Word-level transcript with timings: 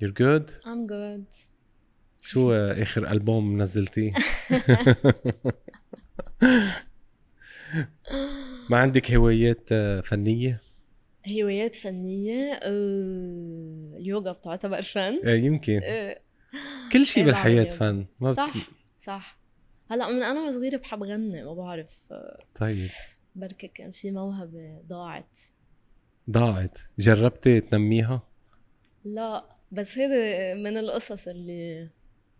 You're 0.00 0.12
good? 0.12 0.50
I'm 0.64 0.86
good. 0.86 1.34
شو 2.22 2.52
آخر 2.52 3.10
ألبوم 3.12 3.62
نزلتيه؟ 3.62 4.12
ما 8.70 8.76
عندك 8.78 9.12
هوايات 9.12 9.68
آه، 9.72 10.00
فنية؟ 10.00 10.60
هوايات 11.42 11.76
فنية 11.76 12.52
آه، 12.62 13.96
اليوغا 13.98 14.32
بتعتبر 14.32 14.82
فن. 14.82 15.20
آه، 15.26 15.34
يمكن. 15.34 15.80
آه، 15.84 16.20
كل 16.92 17.06
شيء 17.06 17.30
بعمل 17.32 17.68
فن. 17.68 18.06
ما 18.20 18.30
بت- 18.32 18.36
صح 18.36 18.54
صح. 18.98 19.38
هلا 19.90 20.08
من 20.08 20.22
أنا 20.22 20.42
وصغيرة 20.42 20.76
بحب 20.76 21.02
غني 21.02 21.44
ما 21.44 21.54
بعرف 21.54 22.04
طيب. 22.60 22.88
بركي 23.34 23.68
كان 23.68 23.90
في 23.90 24.10
موهبة 24.10 24.80
ضاعت. 24.88 25.38
ضاعت. 26.30 26.78
جربتي 26.98 27.60
تنميها؟ 27.60 28.22
لا. 29.04 29.55
بس 29.76 29.98
هيدي 29.98 30.54
من 30.62 30.76
القصص 30.76 31.28
اللي 31.28 31.88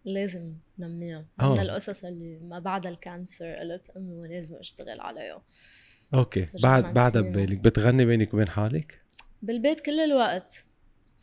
لازم 0.05 0.53
نميها 0.79 1.27
آه. 1.41 1.55
من 1.55 1.61
القصص 1.61 2.05
اللي 2.05 2.39
ما 2.39 2.59
بعد 2.59 2.87
ال 2.87 2.96
cancer 2.96 3.55
قلت 3.55 3.91
إنه 3.97 4.27
لازم 4.27 4.55
أشتغل 4.55 5.01
عليها. 5.01 5.43
okay. 6.15 6.45
بعد 6.63 6.95
بعدها. 6.95 7.23
ببالك. 7.23 7.59
بتغني 7.59 8.05
بينك 8.05 8.35
وبين 8.35 8.49
حالك؟ 8.49 9.03
بالبيت 9.43 9.81
كل 9.81 10.01
الوقت. 10.01 10.65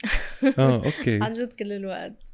آه 0.59 0.85
أوكي. 0.85 1.23
عن 1.23 1.33
جد 1.33 1.53
كل 1.53 1.71
الوقت. 1.71 2.25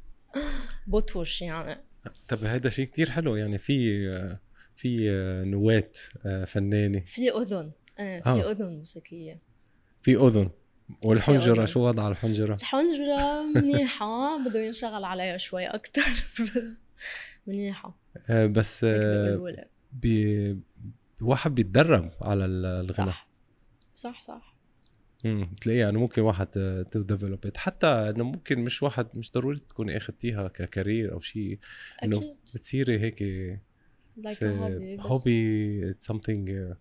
بطوش 0.86 1.42
يعني. 1.42 1.80
طب 2.28 2.38
هذا 2.44 2.68
شيء 2.68 2.84
كتير 2.84 3.10
حلو. 3.10 3.36
يعني 3.36 3.58
في 3.58 4.08
آه، 4.08 4.40
في 4.76 5.10
آه، 5.10 5.44
نواة 5.44 5.92
آه، 6.26 6.44
فنانة. 6.44 7.00
في 7.00 7.30
أذن. 7.30 7.70
إيه 7.98 8.22
في 8.22 8.28
آه. 8.28 8.50
أذن 8.50 8.78
موسيقية. 8.78 9.40
في 10.02 10.16
أذن. 10.16 10.50
والحنجرة 11.04 11.52
أذن. 11.58 11.66
شو 11.66 11.80
وضع 11.80 12.08
الحنجرة؟ 12.08 12.54
الحنجرة 12.54 13.42
منيحة. 13.54 14.44
بده 14.48 14.60
ينشغل 14.60 15.04
عليها 15.04 15.36
شوي 15.36 15.66
أكثر 15.66 16.24
بس 16.56 16.80
منيحة. 17.46 17.96
آه، 18.30 18.46
بس 18.46 18.84
آه، 18.84 19.66
في 19.92 20.56
واحد 21.20 21.54
بيتدرب 21.54 22.10
على 22.20 22.44
ال- 22.44 22.66
الغنى 22.66 23.10
صح. 23.10 23.28
صح 23.94 24.22
صح. 24.22 24.56
امم 25.24 25.44
بتلاقيها 25.52 25.88
انه 25.90 26.00
ممكن 26.00 26.22
واحد 26.22 26.46
to 26.92 27.02
develop 27.02 27.56
حتى 27.56 27.86
إنه 27.86 28.24
ممكن 28.24 28.58
مش 28.58 28.82
واحد 28.82 29.06
مش 29.14 29.32
ضروري 29.32 29.58
تكوني 29.58 29.96
أخذتيها 29.96 30.48
ك 30.48 30.57
career 30.57 31.12
أو 31.12 31.20
شيء 31.20 31.58
إنه 32.04 32.36
بتصيري 32.54 32.98
هيك 33.00 33.18
like 34.20 34.36
a 34.36 34.40
hobby 34.40 35.00
بس 35.00 35.06
hobby 35.06 35.94
something 35.94 36.74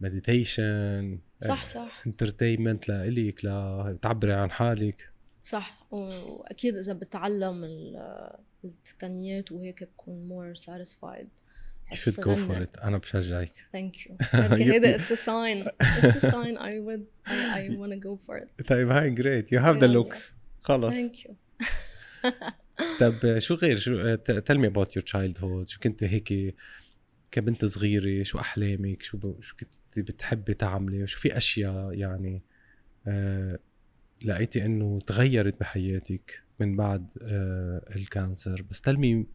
meditation 0.00 1.18
صح 1.48 1.64
صح. 1.64 2.02
entertainment 2.06 2.88
لإلك 2.88 3.44
لتعبري 3.44 4.32
عن 4.32 4.50
حالك. 4.50 5.10
صح 5.44 5.86
وأكيد 5.90 6.76
إذا 6.76 6.92
بتعلم 6.92 7.64
ال- 7.64 8.30
التقنيات 8.64 9.52
وهيك 9.52 9.84
بكون 9.84 10.28
more 10.28 10.58
satisfied. 10.60 11.26
You 11.92 11.96
should 11.96 12.16
go 12.16 12.34
for 12.36 12.62
it. 12.62 12.82
أنا 12.84 12.98
بشجعك. 12.98 13.52
thank 13.72 14.06
you 14.06 14.16
هيدا 14.32 14.98
it's 14.98 15.10
a 15.10 15.16
sign. 15.16 15.68
It's 15.82 16.24
a 16.24 16.30
sign. 16.30 16.56
I 16.58 16.78
would 16.86 17.04
I, 17.26 17.58
I 17.58 17.76
want 17.76 17.92
to 17.92 17.98
go 18.08 18.16
for 18.26 18.36
it. 18.42 18.66
طيب 18.66 18.90
هاي 18.90 19.10
great 19.10 19.52
you 19.52 19.60
have 19.60 19.76
the 19.76 19.86
looks 19.86 20.32
خلص. 20.60 20.94
Thank 20.94 21.16
you. 21.26 21.30
طب 23.00 23.38
شو 23.38 23.54
غير؟ 23.54 23.78
شو 23.78 24.14
tell 24.14 24.58
me 24.58 24.66
about 24.66 24.96
your 24.96 25.04
childhood 25.04 25.68
شو 25.68 25.80
كنت 25.80 26.04
هيك 26.04 26.54
كبنت 27.30 27.64
صغيرة؟ 27.64 28.22
شو 28.22 28.38
أحلامك؟ 28.38 29.02
شو. 29.02 29.40
شو 29.40 29.56
كنت 29.56 29.70
بتحبي 30.02 30.54
تعملي 30.54 31.02
وشو 31.02 31.18
في 31.18 31.36
أشياء 31.36 31.92
يعني 31.92 32.42
آه 33.06 33.58
لقيتي 34.24 34.64
إنه 34.64 34.98
تغيرت 35.00 35.60
بحياتك 35.60 36.42
من 36.60 36.76
بعد 36.76 37.06
آه 37.22 37.82
ال 37.96 38.04
cancer؟ 38.04 38.62
بس 38.70 38.80
tell 38.80 38.96
me 38.96 39.26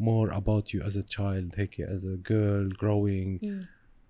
more 0.00 0.32
about 0.32 0.72
you 0.72 0.82
as 0.86 0.96
a 0.96 1.16
child 1.16 1.58
هيك 1.58 1.82
as 1.82 2.02
a 2.02 2.30
girl 2.30 2.78
growing. 2.80 3.46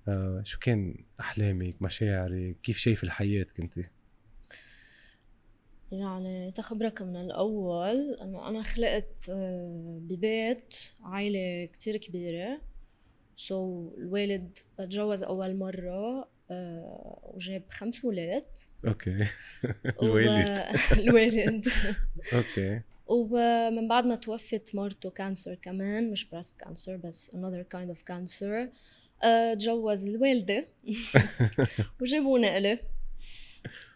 آه 0.08 0.42
شو 0.44 0.58
كان 0.58 1.04
أحلامك 1.20 1.82
مشاعرك؟ 1.82 2.56
كيف 2.62 2.78
شايف 2.78 3.04
الحياة 3.04 3.46
كنتي 3.56 3.88
يعني 5.92 6.52
تخبرك 6.52 7.02
من 7.02 7.16
الأول 7.16 8.14
إنه 8.22 8.48
أنا 8.48 8.62
خلقت 8.62 9.30
ببيت 10.00 10.74
عائلة 11.02 11.64
كتير 11.72 11.96
كبيرة. 11.96 12.60
so 13.38 13.90
so, 13.90 13.98
الوالد 13.98 14.58
تجوز 14.78 15.22
أول 15.22 15.56
مرة 15.56 16.28
آه، 16.50 17.30
وجاب 17.34 17.62
خمس 17.70 18.04
ولاد. 18.04 18.46
okay. 18.86 19.26
الوالد. 20.02 20.62
الوالد. 21.00 21.68
okay. 22.32 22.80
ومن 23.06 23.88
بعد 23.88 24.04
ما 24.06 24.14
توفت 24.14 24.74
مرته 24.74 25.10
cancer 25.10 25.54
كمان 25.54 26.10
مش 26.10 26.30
breast 26.30 26.60
cancer 26.60 26.96
بس 26.96 27.30
another 27.30 27.64
kind 27.76 27.94
of 27.94 27.98
cancer 27.98 28.68
آه، 29.22 29.54
تجوز 29.54 30.04
الوالدة. 30.06 30.68
وجابونا 32.00 32.56
إلي 32.58 32.78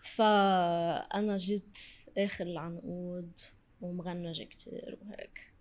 فأنا 0.03 1.37
جيت 1.37 1.77
آخر 2.19 2.47
العنقود 2.47 3.33
ومغنجة 3.81 4.43
كتير 4.45 4.99
وهيك. 5.03 5.52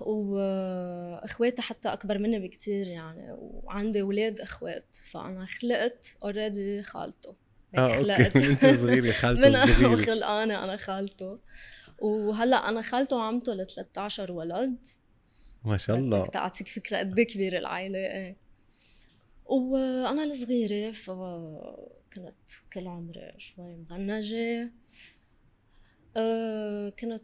وإخواتي 0.00 1.62
حتى 1.62 1.88
أكبر 1.88 2.18
مني 2.18 2.38
بكتير 2.38 2.86
يعني 2.86 3.26
وعندي 3.38 4.02
ولاد 4.02 4.40
إخوات 4.40 4.96
فأنا 5.10 5.46
خلقت 5.46 6.16
already 6.22 6.82
خالته. 6.82 7.36
آه 7.76 7.80
okay. 7.80 7.96
خلقت. 7.96 8.36
من 8.36 8.42
أنت 8.50 8.66
صغيرة 8.66 9.12
خالته 9.12 9.48
من 9.48 9.66
صغيره 9.66 9.92
وخلقانه 9.92 10.64
أنا 10.64 10.76
خالته. 10.76 11.38
وهلأ 11.98 12.68
أنا 12.68 12.82
خالته 12.82 13.16
وعمته 13.16 13.54
ل 13.54 13.66
13 13.66 14.32
ولد. 14.32 14.76
ما 15.64 15.76
شاء 15.76 15.96
بس 15.96 16.02
الله. 16.02 16.18
هيك 16.18 16.26
تعطيك 16.26 16.68
فكرة 16.68 16.98
قد 16.98 17.18
إيه 17.18 17.26
كبيرة 17.26 17.58
العائلة 17.58 17.98
إيه. 17.98 18.36
وأنا 19.44 20.24
الصغيرة 20.24 20.92
فكنت 20.92 22.50
كل 22.72 22.86
عمري 22.86 23.34
شوي 23.38 23.76
مغنجة. 23.76 24.72
أه 26.16 26.88
كنت 26.88 27.22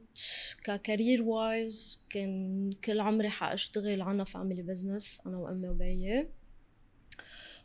ك 0.65 0.73
career 0.73 1.23
wise 1.23 2.07
كان 2.11 2.71
كل 2.85 3.01
عمري 3.01 3.29
حأشتغل 3.29 4.03
عنا 4.03 4.25
family 4.25 4.63
business 4.63 5.23
أنا 5.27 5.37
وأمي 5.37 5.69
وبيي 5.69 6.29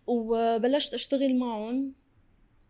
وبلشت 0.07 0.93
أشتغل 0.93 1.39
معهم. 1.39 1.93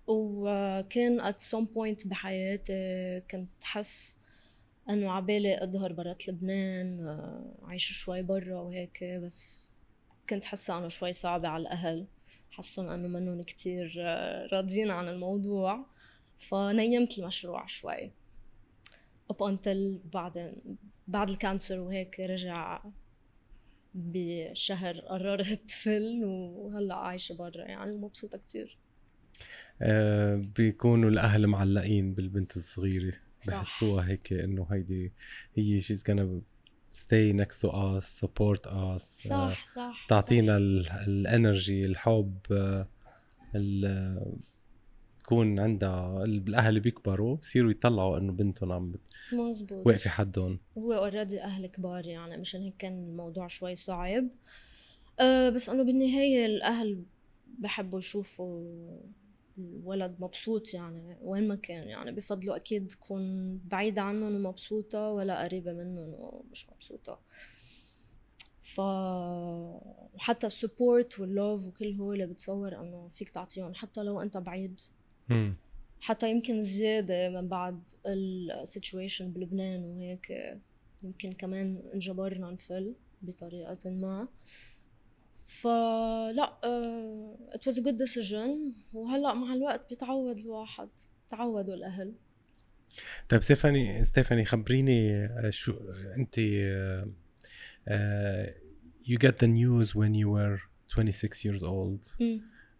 وكان 0.08 1.34
at 1.34 1.36
some 1.36 1.66
point 1.76 2.08
بحياتي 2.08 3.22
كنت 3.32 3.64
حس 3.64 4.18
إنه 4.90 5.12
عبالي 5.12 5.64
أظهر 5.64 5.94
برات 5.94 6.28
لبنان 6.28 7.08
آه، 7.08 7.56
عايشة 7.64 7.94
شوي 7.94 8.22
برا 8.22 8.60
وهيك 8.60 9.04
بس 9.04 9.72
كنت 10.30 10.46
حاسة 10.46 10.78
إنه 10.78 10.88
شوي 10.88 11.14
صعبة 11.14 11.48
على 11.48 11.62
الأهل. 11.62 12.06
حسهم 12.52 12.90
إنه 12.90 13.08
منهم 13.08 13.42
كتير 13.42 13.94
آه، 14.00 14.48
راضيين 14.52 14.92
عن 14.92 15.08
الموضوع. 15.08 15.86
فنيمت 16.38 17.18
المشروع 17.18 17.66
شوي. 17.66 18.12
Up 19.34 19.36
until 19.42 20.00
بعدين 20.14 20.54
بعد 21.08 21.30
الكانسر 21.30 21.80
وهيك 21.80 22.20
رجع 22.20 22.82
بشهر 23.94 25.00
قررت 25.00 25.72
فل 25.72 26.22
وهلا 26.26 26.96
عايشة 26.96 27.36
برا 27.36 27.64
يعني 27.66 27.92
ومبسوطة 27.92 28.38
كتير 28.38 28.78
آه 29.82 30.36
بيكونوا 30.58 31.10
الأهل 31.10 31.48
معلقين 31.48 32.14
بالبنت 32.14 32.58
الصغيرة 32.58 33.14
صح. 33.40 33.54
بحسوها 33.62 34.08
هيك 34.08 34.34
إنه 34.34 34.68
هيدي 34.72 35.14
هي 35.56 35.82
she's 35.82 36.02
gonna 36.02 36.42
stay 36.98 37.34
next 37.44 37.58
to 37.62 37.70
us 37.72 38.06
support 38.26 38.66
us 38.68 38.72
آه، 39.32 39.50
صح 39.52 39.68
صح 39.68 40.06
تعطينا 40.10 40.58
ال- 40.58 40.90
ال 40.90 41.03
energy 41.03 41.86
الحب 41.86 42.38
آه، 42.52 42.88
ال- 45.26 45.30
تكون 45.30 45.60
عندها 45.60 46.24
الأهل 46.24 46.80
بيكبروا 46.80 47.36
بصيروا 47.36 47.72
يطلعوا 47.72 48.18
إنه 48.18 48.32
بنتهم 48.34 48.72
عم 48.72 48.92
بت-. 48.92 49.34
مزبوط. 49.34 49.88
واقفة 49.88 50.10
حدهم. 50.10 50.60
هو 50.78 50.94
already 50.94 51.42
أهل 51.44 51.68
كبار 51.68 52.06
يعني 52.08 52.38
مشان 52.38 52.62
هيك 52.62 52.78
كان 52.78 52.94
الموضوع 53.10 53.48
شوي 53.48 53.76
صعب. 53.76 54.28
أه 55.20 55.50
بس 55.50 55.70
إنه 55.70 55.84
بالنهاية 55.84 56.46
الأهل 56.46 57.04
بحبوا 57.60 58.00
يشوفوا 58.00 58.64
الولد 59.58 60.16
مبسوط 60.20 60.74
يعني 60.74 61.18
وين 61.22 61.48
ما 61.48 61.56
كان 61.56 61.88
يعني 61.88 62.12
بفضلوا 62.12 62.56
أكيد 62.56 62.88
تكون 62.88 63.58
بعيدة 63.58 64.02
عنهم 64.02 64.36
ومبسوطة 64.36 65.10
ولا 65.12 65.44
قريبة 65.44 65.74
منهم 65.74 66.14
ومش 66.14 66.70
مبسوطة. 66.70 67.20
ف 68.60 68.80
وحتى 70.16 70.48
ال 70.48 70.57
support 70.57 71.20
وال 71.20 71.36
love 71.36 71.68
وكل 71.68 71.94
هول 71.96 72.28
بتصور 72.28 72.82
إنه 72.82 73.08
فيك 73.08 73.30
تعطيهم 73.30 73.74
حتى 73.74 74.04
لو 74.04 74.22
أنت 74.22 74.38
بعيد 74.38 74.82
مم. 75.30 75.56
حتى 76.00 76.32
يمكن 76.32 76.62
زيادة 76.62 77.30
من 77.30 77.48
بعد 77.48 77.80
ال 78.06 78.18
situation 78.18 79.32
بلبنان 79.32 79.84
وهيك 79.84 80.58
يمكن 81.04 81.32
كمان 81.32 81.82
انجبرنا 81.94 82.52
نفل 82.52 82.94
بطريقة 83.22 83.90
ما. 83.90 84.28
فلا 85.44 86.54
was 87.66 87.74
a 87.78 87.82
good 87.82 87.98
decision. 87.98 88.50
وهلأ 88.94 89.34
مع 89.34 89.54
الوقت 89.54 89.90
بيتعود 89.90 90.38
الواحد 90.38 90.90
تعودوا 91.30 91.74
الأهل. 91.74 92.14
طيب 93.30 93.42
ستيفاني 93.42 94.04
ستيفاني 94.04 94.46
خبريني 94.46 95.26
آه، 95.26 95.50
شو 95.50 95.74
انت 96.18 96.40
you 99.04 99.18
get 99.18 99.38
the 99.40 99.48
news 99.48 99.94
when 99.96 100.14
you 100.14 100.30
were 100.30 100.60
26 100.88 101.46
years 101.46 101.62
old. 101.64 102.08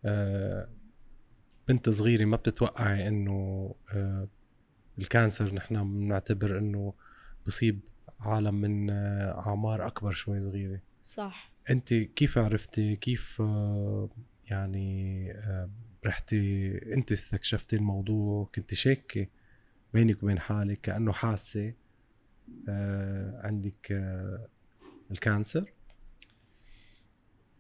uh, 0.06 0.66
بنت 1.68 1.90
صغيرة 1.90 2.26
ما 2.26 2.38
بتتوقعي 2.38 3.08
إنه 3.08 3.70
uh, 3.90 3.96
الكانسر 5.00 5.54
نحن 5.54 5.94
بنعتبر 5.94 6.58
إنه 6.58 6.94
بصيب 7.48 7.80
عالم 8.20 8.56
من 8.56 8.90
أعمار 8.90 9.88
أكبر 9.88 10.12
شوي 10.12 10.42
صغيرة. 10.42 10.80
صح. 11.04 11.52
أنت 11.70 11.94
كيف 11.94 12.38
عرفتي؟ 12.38 12.96
كيف 12.96 13.44
يعني 14.46 15.34
رحتي؟ 16.06 16.72
أنت 16.94 17.12
استكشفتي 17.12 17.76
الموضوع؟ 17.76 18.50
كنت 18.56 18.74
شاكة 18.74 19.28
بينك 19.94 20.24
وبين 20.24 20.40
حالك 20.40 20.82
كأنه 20.82 21.12
حاسة 21.12 21.74
عندك 23.44 24.04
ال 25.12 25.19
cancer؟ 25.19 25.72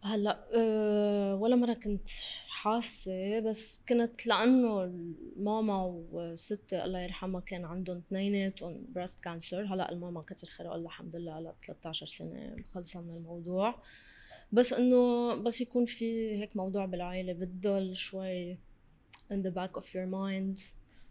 هلأ 0.05 0.47
أه 0.53 1.35
ولا 1.35 1.55
مرة 1.55 1.73
كنت 1.73 2.09
حاسة 2.47 3.39
بس 3.39 3.81
كنت 3.89 4.27
لأنه 4.27 4.83
الماما 4.83 6.05
وستي 6.11 6.83
الله 6.85 6.99
يرحمها 6.99 7.41
كان 7.41 7.65
عندهم 7.65 7.97
اثنيناتهم 7.97 8.85
breast 8.89 9.19
cancer 9.19 9.65
هلأ 9.65 9.91
الماما 9.91 10.21
كتر 10.21 10.47
خير 10.47 10.75
الله 10.75 10.85
الحمد 10.85 11.15
لله 11.15 11.31
على 11.31 11.53
13 11.67 12.05
سنة 12.05 12.55
مخلصة 12.57 13.01
من 13.01 13.17
الموضوع. 13.17 13.81
بس 14.51 14.73
إنه 14.73 15.35
بس 15.35 15.61
يكون 15.61 15.85
في 15.85 16.35
هيك 16.41 16.57
موضوع 16.57 16.85
بالعائله 16.85 17.33
بتضل 17.33 17.95
شوي 17.95 18.53
in 19.33 19.37
the 19.45 19.51
back 19.51 19.81
of 19.81 19.85
your 19.85 20.07
mind. 20.11 20.59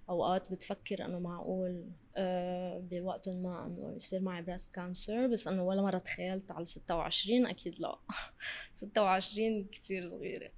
أوقات 0.08 0.52
بتفكر 0.52 1.04
إنه 1.04 1.18
معقول 1.18 1.84
آه، 2.16 2.78
بوقت 2.90 3.28
ما 3.28 3.66
إنه 3.66 3.96
يصير 3.96 4.20
معي 4.20 4.42
breast 4.42 4.74
cancer 4.74 5.26
بس 5.26 5.48
إنه 5.48 5.62
ولا 5.62 5.82
مرة 5.82 5.98
تخيلت 5.98 6.52
على 6.52 6.64
26 6.64 7.46
أكيد 7.46 7.80
لا. 7.80 7.98
26 8.74 9.64
كتير 9.64 10.06
صغيرة. 10.06 10.50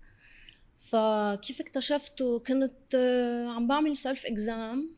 فكيف 0.76 1.60
اكتشفته 1.60 2.38
كنت 2.38 2.94
آه، 2.94 3.48
عم 3.48 3.68
بعمل 3.68 3.96
self 3.96 4.26
exam 4.26 4.96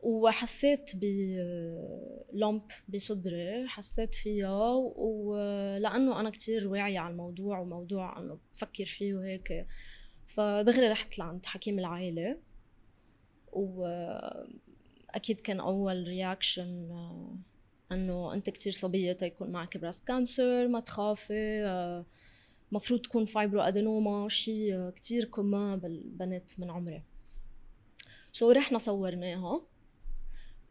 وحسيت 0.00 0.90
ب 0.94 1.28
lump 1.28 2.62
بصدري 2.88 3.68
حسيت 3.68 4.14
فيها 4.14 4.72
ولأنه 4.96 6.20
أنا 6.20 6.30
كتير 6.30 6.68
واعية 6.68 6.98
على 6.98 7.12
الموضوع 7.12 7.58
وموضوع 7.58 8.18
إنه 8.18 8.38
بفكر 8.52 8.84
فيه 8.84 9.14
وهيك. 9.14 9.66
فدغري 10.26 10.88
رحت 10.88 11.18
لعند 11.18 11.46
حكيم 11.46 11.78
العائلة. 11.78 12.36
وأكيد 13.52 15.40
كان 15.40 15.60
أول 15.60 16.04
reaction 16.08 16.90
آه، 16.90 17.36
إنه 17.92 18.34
أنت 18.34 18.50
كتير 18.50 18.72
صبية 18.72 19.12
تيكون 19.12 19.50
معك 19.50 19.76
breast 19.76 20.06
cancer 20.06 20.68
ما 20.68 20.80
تخافي 20.80 21.64
آه، 21.64 22.06
مفروض 22.72 23.00
تكون 23.00 23.24
fibroadenoma 23.24 24.28
شيء 24.28 24.90
كتير 24.90 25.24
common 25.24 25.78
بالبنت 25.78 26.60
من 26.60 26.70
عمري. 26.70 27.02
so 28.32 28.52
so 28.52 28.56
رحنا 28.56 28.78
صورناها. 28.78 29.62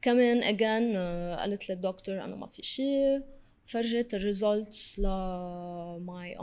كمان 0.01 0.43
again 0.43 0.95
آه، 0.95 1.35
قالت 1.35 1.69
للدكتور 1.69 2.23
إنه 2.25 2.35
ما 2.35 2.47
في 2.47 2.63
شيء 2.63 3.23
فرجت 3.65 4.13
ال 4.13 4.24
results 4.24 4.99
ل 4.99 5.45
my 5.45 6.37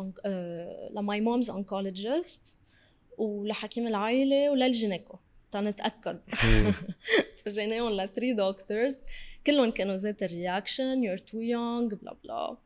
ل 0.91 1.01
my 1.01 1.21
mom's 1.21 1.51
oncologist 1.51 2.59
ولحكيم 3.19 3.87
العائله 3.87 4.51
ولل 4.51 4.71
gynéco. 4.71 5.19
تنتاكد 5.55 6.21
فرجيناهم 7.45 8.01
ل 8.01 8.06
three 8.06 8.33
doctors 8.33 8.97
كلهم 9.47 9.71
كانوا 9.71 9.97
ذات 9.97 10.23
ال 10.23 10.32
reaction 10.32 11.05
you're 11.05 11.17
too 11.17 11.41
young 11.41 11.95
bla 11.95 12.17
bla 12.25 12.57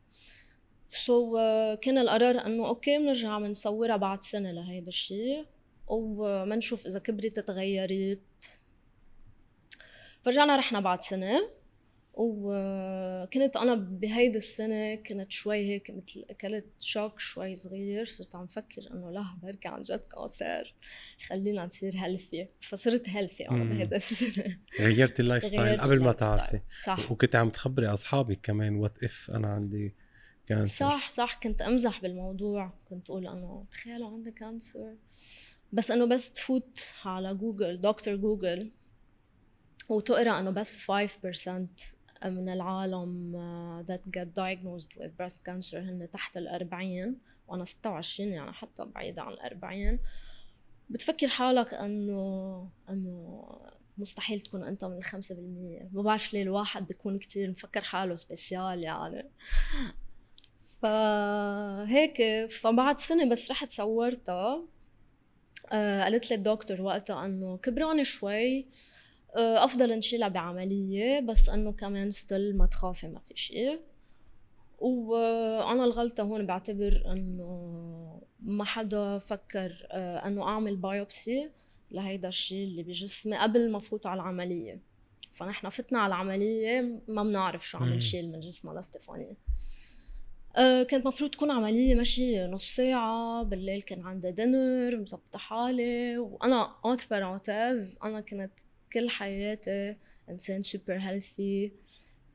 so 0.88 1.36
كان 1.82 1.98
القرار 1.98 2.46
إنه 2.46 2.66
okay 2.68 2.98
بنرجع 2.98 3.38
بنصورها 3.38 3.96
بعد 3.96 4.22
سنة 4.22 4.52
لهيدا 4.52 4.88
الشيء 4.88 5.46
ومنشوف 5.86 6.86
إذا 6.86 6.98
كبرت 6.98 7.40
تغيرت 7.40 8.18
فرجعنا 10.22 10.56
رحنا 10.56 10.80
بعد 10.80 11.02
سنة. 11.02 11.57
وكنت 12.20 13.56
أنا 13.56 13.74
بهيدي 13.74 14.38
السنة 14.38 14.94
كنت 14.94 15.32
شوي 15.32 15.56
هيك 15.56 15.90
مثل 15.90 16.24
أكلت 16.30 16.66
شوك 16.78 17.20
شوي 17.20 17.54
صغير 17.54 18.04
صرت 18.04 18.34
عم 18.34 18.46
فكر 18.46 18.82
إنه 18.94 19.10
لا 19.10 19.24
بركي 19.42 19.68
عن 19.68 19.82
جد 19.82 20.00
cancer 20.00 20.74
خلينا 21.26 21.66
نصير 21.66 21.92
healthy 21.96 22.48
فصرت 22.60 23.08
healthy 23.08 23.48
أنا 23.48 23.64
بهيدي 23.64 23.96
السنة. 23.96 24.58
غيرتي 24.80 25.22
ال 25.22 25.44
lifestyle 25.44 25.80
قبل 25.80 26.02
ما 26.04 26.12
تعرفي. 26.12 26.60
صح. 26.80 27.12
وكنت 27.12 27.36
عم 27.36 27.50
تخبري 27.50 27.86
أصحابك 27.86 28.40
كمان 28.42 28.74
what 28.74 29.04
if 29.04 29.30
أنا 29.34 29.48
عندي 29.48 29.94
cancer 30.46 30.86
صح 30.86 31.08
صح. 31.08 31.40
كنت 31.42 31.62
أمزح 31.62 32.02
بالموضوع. 32.02 32.72
كنت 32.90 33.10
أقول 33.10 33.26
إنه 33.26 33.64
تخيلوا 33.70 34.08
عندي 34.08 34.30
cancer 34.30 34.94
بس 35.72 35.90
إنه 35.90 36.04
بس 36.04 36.32
تفوت 36.32 36.78
على 37.04 37.34
جوجل 37.34 37.80
دكتور 37.80 38.16
جوجل 38.16 38.72
وتقرأ 39.88 40.38
إنه 40.38 40.50
بس 40.50 40.90
5% 40.90 41.97
من 42.24 42.48
العالم 42.48 43.32
uh, 43.34 43.90
that 43.90 44.10
get 44.10 44.26
diagnosed 44.34 44.98
with 44.98 45.10
breast 45.22 45.38
cancer 45.48 45.74
هن 45.74 46.08
تحت 46.12 46.36
ال 46.36 46.48
40 46.48 47.16
وأنا 47.48 47.64
26 47.64 48.28
يعني 48.28 48.52
حتى 48.52 48.84
بعيدة 48.84 49.22
عن 49.22 49.32
ال 49.32 49.40
40 49.40 49.98
بتفكر 50.90 51.28
حالك 51.28 51.74
إنه 51.74 52.68
إنه 52.88 53.44
مستحيل 53.98 54.40
تكون 54.40 54.62
أنت 54.62 54.84
من 54.84 54.96
الخمسة 54.96 55.34
بالمية. 55.34 55.88
ما 55.92 56.02
بعرف 56.02 56.32
ليه 56.32 56.42
الواحد 56.42 56.86
بيكون 56.86 57.18
كتير 57.18 57.50
مفكر 57.50 57.80
حاله 57.80 58.14
special 58.14 58.82
يعني. 58.82 59.30
فهيك 60.82 62.22
فبعد 62.50 62.98
سنة 62.98 63.28
بس 63.30 63.50
رحت 63.50 63.70
صورتها 63.70 64.62
آه 65.72 66.02
قالت 66.02 66.30
لي 66.30 66.36
الدكتور 66.36 66.82
وقتها 66.82 67.26
إنه 67.26 67.56
كبرانة 67.56 68.02
شوي 68.02 68.58
آه، 68.60 68.66
أفضل 69.34 69.98
نشيلها 69.98 70.28
بعملية 70.28 71.20
بس 71.20 71.48
إنه 71.48 71.72
كمان 71.72 72.10
still 72.10 72.56
ما 72.56 72.66
تخافي 72.66 73.08
ما 73.08 73.20
في 73.20 73.36
شيء 73.36 73.80
وأنا 74.78 75.84
الغلطة 75.84 76.22
هون 76.22 76.46
بعتبر 76.46 77.02
إنه 77.06 78.22
ما 78.40 78.64
حدا 78.64 79.18
فكر 79.18 79.86
آه، 79.90 80.26
إنه 80.26 80.42
أعمل 80.42 80.76
biopsy 80.76 81.50
لهيدا 81.90 82.28
الشيء 82.28 82.64
اللي 82.64 82.82
بجسمي 82.82 83.36
قبل 83.38 83.70
ما 83.70 83.78
فوت 83.78 84.06
على 84.06 84.20
العملية. 84.20 84.80
فنحن 85.32 85.68
فتنا 85.68 85.98
على 85.98 86.14
العملية 86.14 87.02
ما 87.08 87.22
بنعرف 87.22 87.68
شو 87.68 87.78
عم 87.78 87.94
نشيل 87.94 88.32
من 88.32 88.40
جسمها 88.40 88.74
لاستيفاني 88.74 89.36
أه 90.56 90.82
كانت 90.82 91.06
مفروض 91.06 91.30
تكون 91.30 91.50
عملية 91.50 91.94
ماشي 91.94 92.46
نص 92.46 92.76
ساعة 92.76 93.42
بالليل 93.42 93.82
كان 93.82 94.02
عندي 94.06 94.30
dinner 94.30 94.96
مزبطة 94.96 95.38
حالي 95.38 96.18
وأنا 96.18 96.74
entre 96.86 97.10
parenthèses 97.10 97.98
أنا 98.04 98.20
كنت 98.20 98.50
كل 98.92 99.10
حياتي 99.10 99.96
انسان 100.28 100.62
super 100.62 100.98
healthy 100.98 101.72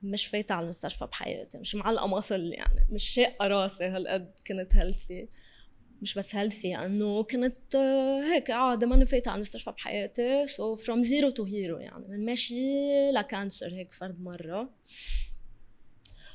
مش 0.03 0.27
فايتة 0.27 0.55
على 0.55 0.63
المستشفى 0.63 1.05
بحياتي 1.05 1.57
مش 1.57 1.75
معلقة 1.75 2.07
مصل 2.07 2.53
يعني 2.53 2.85
مش 2.89 3.03
شاقة 3.03 3.47
راسي 3.47 3.83
هالقد 3.83 4.31
كنت 4.47 4.75
healthy 4.75 5.27
مش 6.03 6.13
بس 6.13 6.35
healthy 6.35 6.75
انه 6.75 7.23
كنت 7.23 7.75
هيك 8.33 8.51
عادة 8.51 8.87
ما 8.87 9.05
فايتة 9.05 9.29
على 9.29 9.35
المستشفى 9.35 9.71
بحياتي 9.71 10.47
so 10.47 10.75
from 10.75 11.03
zero 11.03 11.29
to 11.29 11.43
hero 11.43 11.77
يعني 11.77 12.07
من 12.07 12.25
ماشي 12.25 12.55
ل 13.11 13.20
cancer 13.20 13.73
هيك 13.73 13.93
فرد 13.93 14.21
مرة. 14.21 14.69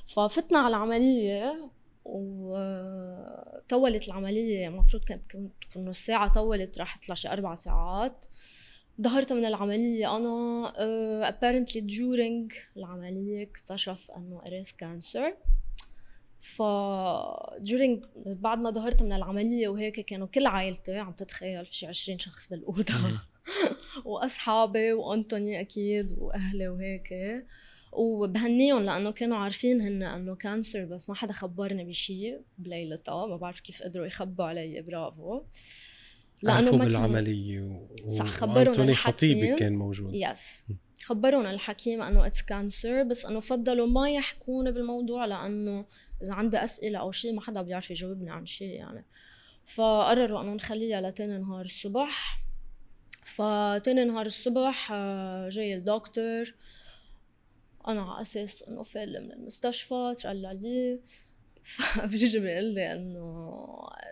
ففتنا 0.06 0.58
على 0.58 0.68
العملية 0.68 1.70
وطولت 2.04 4.08
العملية 4.08 4.68
المفروض 4.68 5.04
كانت 5.04 5.30
تكون 5.30 5.52
نص 5.76 6.06
ساعة 6.06 6.32
طولت 6.32 6.78
راحت 6.78 7.10
لشي 7.10 7.28
أربع 7.28 7.54
ساعات. 7.54 8.24
ظهرت 9.00 9.32
من 9.32 9.44
العملية 9.44 10.16
أنا 10.16 10.72
uh, 10.72 11.32
apparently 11.32 11.80
during 11.80 12.54
العملية 12.76 13.42
اكتشف 13.42 14.10
أنه 14.10 14.42
إريس 14.46 14.72
كانسر 14.72 15.36
ف 16.38 16.62
during 17.62 18.06
بعد 18.26 18.58
ما 18.58 18.70
ظهرت 18.70 19.02
من 19.02 19.12
العملية 19.12 19.68
وهيك 19.68 20.00
كانوا 20.00 20.26
كل 20.26 20.46
عائلتي 20.46 20.98
عم 20.98 21.12
تتخيل 21.12 21.66
في 21.66 21.74
شي 21.74 21.86
20 21.86 22.18
شخص 22.18 22.48
بالأوضة. 22.48 22.94
وأصحابي 24.04 24.92
وأنتوني 24.92 25.60
أكيد 25.60 26.12
وأهلي 26.18 26.68
وهيك. 26.68 27.14
وبهنيهم 27.92 28.82
لأنه 28.82 29.10
كانوا 29.10 29.36
عارفين 29.36 29.80
هن 29.80 30.02
أنه 30.02 30.34
cancer 30.34 30.84
بس 30.84 31.08
ما 31.08 31.14
حدا 31.14 31.32
خبرني 31.32 31.84
بشيء 31.84 32.40
بليلتها 32.58 33.26
ما 33.26 33.36
بعرف 33.36 33.60
كيف 33.60 33.82
قدروا 33.82 34.06
يخبوا 34.06 34.44
علي 34.44 34.80
برافو. 34.82 35.42
لأنه 36.42 36.76
ما 36.76 36.84
بالعملية 36.84 37.60
و... 37.60 38.08
صح 38.08 38.26
خبرهم 38.26 38.88
الحكيم 38.88 39.56
كان 39.56 39.76
موجود. 39.76 40.14
yes 40.14 40.64
خبرونا 41.02 41.50
الحكيم 41.50 42.02
أنه 42.02 42.26
it's 42.26 42.42
cancer 42.42 43.02
بس 43.02 43.26
أنه 43.26 43.40
فضلوا 43.40 43.86
ما 43.86 44.10
يحكون 44.10 44.70
بالموضوع 44.70 45.24
لأنه 45.24 45.86
إذا 46.22 46.34
عندي 46.34 46.56
أسئلة 46.56 46.98
أو 46.98 47.12
شيء 47.12 47.34
ما 47.34 47.40
حدا 47.40 47.62
بيعرف 47.62 47.90
يجاوبني 47.90 48.30
عن 48.30 48.46
شيء 48.46 48.74
يعني. 48.74 49.04
فقرروا 49.64 50.42
أنه 50.42 50.54
نخليها 50.54 51.00
لتاني 51.00 51.38
نهار 51.38 51.64
الصبح. 51.64 52.40
فتاني 53.24 54.04
نهار 54.04 54.26
الصبح 54.26 54.92
آه، 54.92 55.48
جاي 55.48 55.74
الدكتور. 55.74 56.54
أنا 57.88 58.02
على 58.02 58.22
أساس 58.22 58.62
إنه 58.62 58.82
فال 58.82 59.22
من 59.22 59.32
المستشفى 59.32 60.14
ترلع 60.18 60.52
لي 60.52 61.00
فبيجي 61.76 62.38
بيقول 62.38 62.64
لي 62.64 62.92
انه 62.92 63.52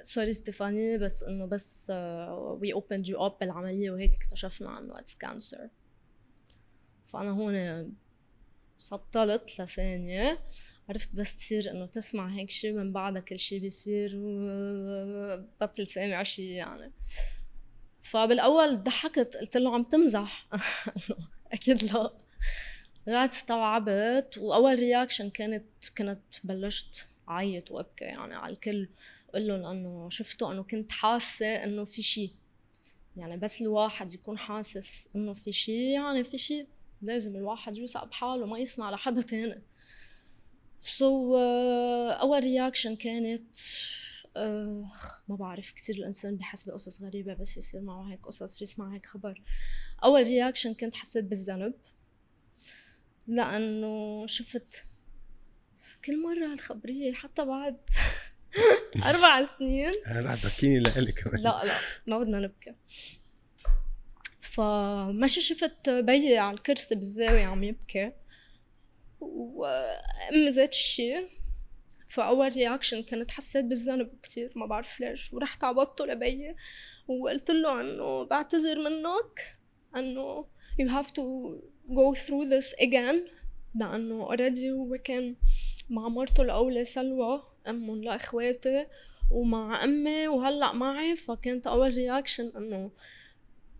sorry 0.03 0.35
ستيفاني 0.35 0.99
بس 0.99 1.23
إنه 1.23 1.47
بس 1.47 1.91
we 2.31 2.73
opened 2.73 3.09
you 3.09 3.27
up 3.27 3.39
بالعملية 3.41 3.91
وهيك 3.91 4.13
اكتشفنا 4.15 4.79
إنه 4.79 4.99
it's 4.99 5.17
cancer 5.17 5.69
فأنا 7.07 7.31
هون 7.31 7.95
سطلت 8.79 9.61
لثانية. 9.61 10.39
عرفت 10.89 11.15
بس 11.15 11.37
تصير 11.37 11.71
إنه 11.71 11.87
تسمع 11.87 12.29
هيك 12.29 12.51
شيء 12.51 12.73
من 12.73 12.93
بعدها 12.93 13.21
كل 13.21 13.39
شيء 13.39 13.61
بيصير 13.61 14.13
بطل 15.61 15.87
سامع 15.87 16.23
شيء 16.23 16.51
يعني. 16.51 16.93
فبالأول 18.01 18.83
ضحكت 18.83 19.37
قلت 19.37 19.57
له 19.57 19.75
عم 19.75 19.83
تمزح. 19.83 20.49
أكيد 21.53 21.83
لا. 21.83 22.13
رجعت 23.09 23.33
استوعبت 23.33 24.39
وأول 24.39 24.79
رياكشن 24.79 25.31
كانت 25.31 25.65
كنت 25.99 26.35
بلشت 26.45 27.09
عيط 27.29 27.71
وابكي 27.71 28.05
يعني 28.05 28.35
على 28.35 28.53
الكل 28.53 28.89
قول 29.35 29.47
لهم 29.49 29.65
انه 29.65 30.09
شفتوا 30.11 30.53
إنه 30.53 30.63
كنت 30.63 30.93
حاسة 30.93 31.65
إنه 31.65 31.85
في 31.85 32.03
شيء 32.03 32.31
يعني 33.17 33.37
بس 33.37 33.63
الواحد 33.63 34.15
يكون 34.15 34.39
حاسس 34.39 35.09
إنه 35.17 35.33
في 35.33 35.53
شيء 35.53 35.95
يعني 35.95 36.25
في 36.25 36.39
شيء 36.39 36.67
لازم 37.03 37.37
الواحد 37.37 37.77
يوثق 37.77 38.05
بحاله 38.05 38.47
ما 38.47 38.59
يسمع 38.59 38.91
لحدا 38.91 39.23
تاني. 39.23 39.63
so 40.81 41.33
so, 41.33 41.35
uh, 41.35 42.21
اول 42.21 42.41
reaction 42.41 42.97
كانت 42.97 43.57
uh, 43.57 44.39
ما 45.29 45.37
بعرف 45.37 45.73
كتير 45.73 45.97
الإنسان 45.97 46.37
بحس 46.37 46.65
بقصص 46.65 47.03
غريبة 47.03 47.35
بس 47.35 47.57
يصير 47.57 47.81
معه 47.81 48.13
هيك 48.13 48.27
قصص 48.27 48.63
يسمع 48.63 48.95
هيك 48.95 49.07
خبر. 49.07 49.43
اول 50.05 50.23
reaction 50.23 50.75
كنت 50.75 50.95
حسيت 50.95 51.25
بالذنب 51.25 51.75
لأنه 53.27 54.27
شفت 54.27 54.85
كل 56.07 56.23
مرة 56.23 56.53
هالخبرية 56.53 57.13
حتى 57.13 57.45
بعد 57.45 57.77
أربع 59.11 59.45
سنين. 59.45 59.93
أنا 60.07 60.21
رح 60.21 60.43
تبكيني 60.43 60.79
لإلي 60.79 61.13
كمان. 61.13 61.41
لا 61.41 61.63
لا 61.65 61.79
ما 62.07 62.19
بدنا 62.19 62.41
نبكي. 62.41 62.75
فمشي 64.41 65.41
شفت 65.41 65.91
بيي 65.91 66.39
على 66.39 66.57
الكرسي 66.57 66.95
بالزاوية 66.95 67.45
عم 67.45 67.65
يبكي. 67.65 68.13
وأمي 69.21 70.49
ذات 70.49 70.73
الشيء 70.73 71.29
فأول 72.09 72.53
reaction 72.53 73.03
كانت 73.03 73.31
حسيت 73.31 73.65
بالذنب 73.65 74.11
كتير 74.23 74.53
ما 74.57 74.67
بعرف 74.67 75.01
ليش. 75.01 75.33
ورحت 75.33 75.65
عبطته 75.65 76.07
لبيي 76.07 76.57
وقلت 77.09 77.51
له 77.51 77.81
إنه 77.81 78.25
بعتذر 78.25 78.79
منك 78.79 79.59
إنه 79.97 80.47
you 80.83 80.89
have 80.89 81.11
to 81.11 81.23
go 81.89 82.15
through 82.15 82.47
this 82.49 82.75
again. 82.81 83.47
لأنه 83.75 84.23
already 84.23 84.71
هو 84.71 84.99
كان 85.05 85.37
مع 85.91 86.09
مرته 86.09 86.43
الأولى 86.43 86.85
سلوى 86.85 87.43
أمهم 87.69 88.05
لإخواتي 88.05 88.87
ومع 89.31 89.85
أمي 89.85 90.29
وهلأ 90.29 90.73
معي 90.73 91.17
فكانت 91.17 91.67
أول 91.67 91.95
reaction 91.95 92.53
إنه 92.57 92.91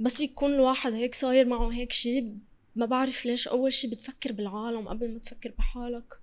بس 0.01 0.21
يكون 0.21 0.55
الواحد 0.55 0.93
هيك 0.93 1.15
صاير 1.15 1.47
معه 1.47 1.73
هيك 1.73 1.93
شي 1.93 2.25
ما 2.77 2.87
بعرف 2.87 3.27
ليش 3.27 3.49
أول 3.49 3.73
شي 3.73 3.89
بتفكر 3.89 4.33
بالعالم 4.33 4.89
قبل 4.89 5.13
ما 5.13 5.19
تفكر 5.19 5.55
بحالك. 5.59 6.15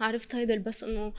عرفت 0.00 0.34
هيدا 0.34 0.58
بس 0.58 0.84
إنه 0.84 1.12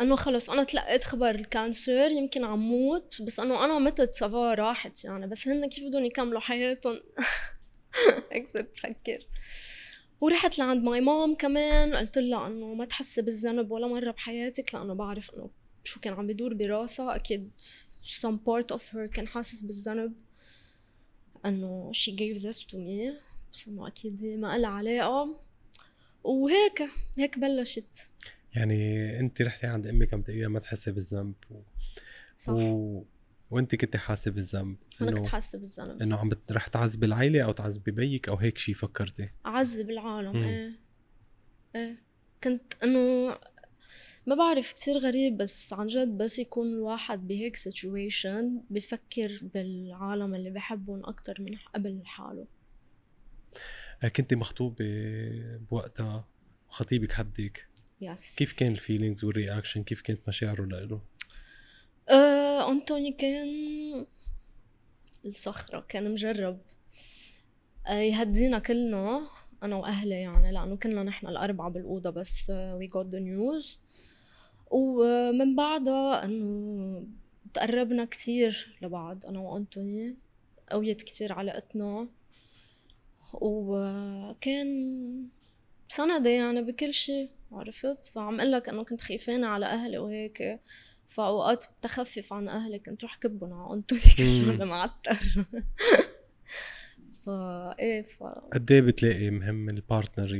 إنه 0.00 0.16
خلص 0.16 0.50
أنا 0.50 0.64
تلقيت 0.64 1.04
خبر 1.04 1.30
ال 1.34 1.45
cancer 1.45 2.10
يمكن 2.12 2.44
عم 2.44 2.58
موت 2.58 3.22
بس 3.22 3.40
إنه 3.40 3.64
أنا 3.64 3.78
متت 3.78 4.14
ça 4.14 4.34
va 4.34 4.54
راحت 4.54 5.04
يعني 5.04 5.26
بس 5.26 5.48
هن 5.48 5.68
كيف 5.68 5.84
بدهم 5.84 6.04
يكملوا 6.04 6.40
حياتهم؟ 6.40 7.00
هيك 8.32 8.48
صرت 8.48 8.76
فكر 8.76 9.26
ورحت 10.22 10.58
لعند 10.58 10.84
my 10.84 11.00
mom 11.00 11.34
كمان 11.34 11.94
قلت 11.94 12.18
لها 12.18 12.46
إنه 12.46 12.74
ما 12.74 12.84
تحسي 12.84 13.22
بالذنب 13.22 13.70
ولا 13.70 13.86
مرة 13.86 14.10
بحياتك 14.10 14.74
لأنه 14.74 14.94
بعرف 14.94 15.30
إنه 15.30 15.50
شو 15.84 16.00
كان 16.00 16.14
عم 16.14 16.26
بدور 16.26 16.54
براسها 16.54 17.16
أكيد 17.16 17.50
some 18.20 18.36
part 18.46 18.76
of 18.76 18.80
her 18.80 19.10
كان 19.14 19.28
حاسس 19.28 19.62
بالذنب. 19.62 20.12
إنه 21.46 21.92
she 21.92 22.10
gave 22.10 22.42
this 22.42 22.58
to 22.58 22.74
me 22.74 23.12
بس 23.52 23.68
إنه 23.68 23.86
أكيد 23.86 24.24
ما 24.24 24.58
لها 24.58 24.70
علاقة. 24.70 25.40
وهيك 26.24 26.82
هيك 27.18 27.38
بلشت. 27.38 28.08
يعني 28.54 29.18
انت 29.20 29.42
رحتي 29.42 29.66
عند 29.66 29.86
أمك 29.86 30.14
عم 30.14 30.22
تقولي 30.22 30.48
ما 30.48 30.60
تحسي 30.60 30.92
بالذنب 30.92 31.34
و... 31.50 31.54
صح. 32.36 32.52
و... 32.52 33.04
وانت 33.52 33.74
كنت 33.74 33.96
حاسة 33.96 34.30
بالذنب؟ 34.30 34.76
أنا 35.00 35.10
كنت 35.10 35.26
حاسة 35.26 35.58
بالذنب. 35.58 36.02
إنه 36.02 36.16
عم 36.16 36.30
رح 36.50 36.66
تعذبي 36.66 37.06
العيلة 37.06 37.42
أو 37.42 37.52
تعذبي 37.52 37.90
بيك 37.90 38.28
أو 38.28 38.36
هيك 38.36 38.58
شيء 38.58 38.74
فكرتي؟ 38.74 39.30
أعذب 39.46 39.90
العالم 39.90 40.36
مم. 40.36 40.44
إيه. 40.44 40.70
إيه. 41.76 42.02
كنت 42.44 42.74
إنه 42.84 43.36
ما 44.26 44.34
بعرف 44.34 44.72
كتير 44.72 44.98
غريب 44.98 45.36
بس 45.36 45.72
عن 45.72 45.86
جد 45.86 46.08
بس 46.08 46.38
يكون 46.38 46.66
الواحد 46.66 47.28
بهيك 47.28 47.56
situation 47.56 48.62
بفكر 48.70 49.40
بالعالم 49.54 50.34
اللي 50.34 50.50
بحبهم 50.50 51.04
أكتر 51.04 51.36
من 51.40 51.56
قبل 51.74 52.02
حاله. 52.04 52.46
آه، 54.02 54.08
كنت 54.08 54.34
مخطوبة 54.34 54.84
بوقتها 55.70 56.28
وخطيبك 56.68 57.12
حدك. 57.12 57.68
yes 58.00 58.36
كيف 58.36 58.58
كان 58.58 58.72
ال 58.72 58.78
feelings 58.78 59.24
وال 59.24 59.36
reaction 59.36 59.82
كيف 59.82 60.00
كانت 60.00 60.28
مشاعره 60.28 60.64
لإله؟ 60.64 61.02
آه، 62.08 62.70
أنتوني 62.72 63.12
كان 63.12 63.48
الصخرة 65.24 65.84
كان 65.88 66.12
مجرب. 66.12 66.58
آه، 67.86 67.92
يهدينا 67.92 68.58
كلنا 68.58 69.22
أنا 69.62 69.76
وأهلي 69.76 70.20
يعني 70.20 70.52
لأنه 70.52 70.76
كنا 70.76 71.02
نحن 71.02 71.26
الأربعة 71.26 71.70
بالأوضة 71.70 72.10
بس 72.10 72.50
we 72.50 72.86
got 72.86 73.06
the 73.06 73.18
news 73.18 73.80
ومن 74.70 75.56
بعدها 75.56 76.24
إنه 76.24 77.06
تقربنا 77.54 78.04
كتير 78.04 78.78
لبعض 78.82 79.26
أنا 79.26 79.40
وأنتوني 79.40 80.16
قويت 80.70 81.02
كتير 81.02 81.32
علاقتنا. 81.32 82.08
وكان 83.34 84.66
سندة 85.88 86.30
يعني 86.30 86.62
بكل 86.62 86.94
شيء 86.94 87.30
عرفت؟ 87.52 88.06
فعم 88.06 88.40
أقول 88.40 88.52
لك 88.52 88.68
إنه 88.68 88.84
كنت 88.84 89.00
خيفانة 89.00 89.46
على 89.46 89.66
أهلي 89.66 89.98
وهيك. 89.98 90.60
فأوقات 91.12 91.64
بتخفف 91.78 92.32
عن 92.32 92.48
أهلي 92.48 92.78
كنت 92.78 93.02
روح 93.02 93.16
كبهم 93.16 93.52
على 93.52 93.74
أنتوني 93.74 93.96
هيك 93.96 94.20
الشغله 94.20 94.64
معتر 94.64 95.16
فا 97.22 97.74
إيه 97.78 98.02
ف 98.02 98.22
قد 98.52 98.72
إيه 98.72 98.80
بتلاقي 98.80 99.30
مهم 99.30 99.68
ال 99.68 99.76
partner 99.76 100.34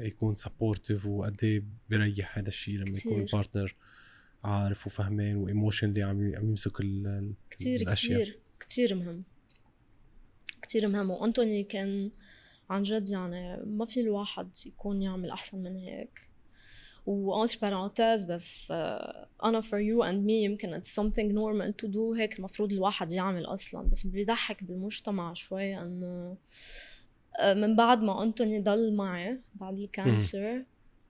يكون 0.00 0.34
supportive 0.34 1.06
وقد 1.06 1.44
إيه 1.44 1.64
بيريح 1.90 2.38
هذا 2.38 2.48
الشيء 2.48 2.74
لما 2.74 2.92
كتير. 2.92 3.12
يكون 3.12 3.22
ال 3.22 3.28
partner 3.28 3.74
عارف 4.44 4.86
وفهمان 4.86 5.36
و 5.36 5.41
emotionally 5.41 6.02
عم 6.02 6.34
عم 6.36 6.48
يمسك 6.48 6.80
ال 6.80 7.34
كتير 7.50 7.80
الأشياء. 7.80 8.24
كتير 8.24 8.38
كتير 8.60 8.94
مهم. 8.94 9.24
كتير 10.62 10.88
مهم. 10.88 11.10
وأنتوني 11.10 11.62
كان 11.62 12.10
عن 12.70 12.82
جد 12.82 13.08
يعني 13.10 13.62
ما 13.66 13.86
في 13.86 14.00
الواحد 14.00 14.50
يكون 14.66 15.02
يعمل 15.02 15.30
أحسن 15.30 15.62
من 15.62 15.76
هيك. 15.76 16.33
و 17.06 17.15
entre 17.15 17.58
parenthèses 17.62 18.24
بس 18.24 18.68
آه، 18.70 19.28
أنا 19.44 19.60
for 19.60 19.80
you 19.80 20.02
and 20.04 20.26
me 20.26 20.44
يمكن 20.44 20.74
it's 20.74 21.00
something 21.00 21.32
normal 21.32 21.72
to 21.84 21.88
do 21.92 22.18
هيك 22.18 22.38
المفروض 22.38 22.72
الواحد 22.72 23.12
يعمل 23.12 23.44
أصلا. 23.46 23.88
بس 23.88 24.06
بيضحك 24.06 24.64
بالمجتمع 24.64 25.32
شوي 25.32 25.78
انه 25.78 26.36
آه، 27.40 27.54
من 27.54 27.76
بعد 27.76 28.02
ما 28.02 28.22
أنتوني 28.22 28.60
ضل 28.60 28.94
معي 28.96 29.38
بعد 29.54 29.78
ال 29.78 29.90
cancer 29.90 30.62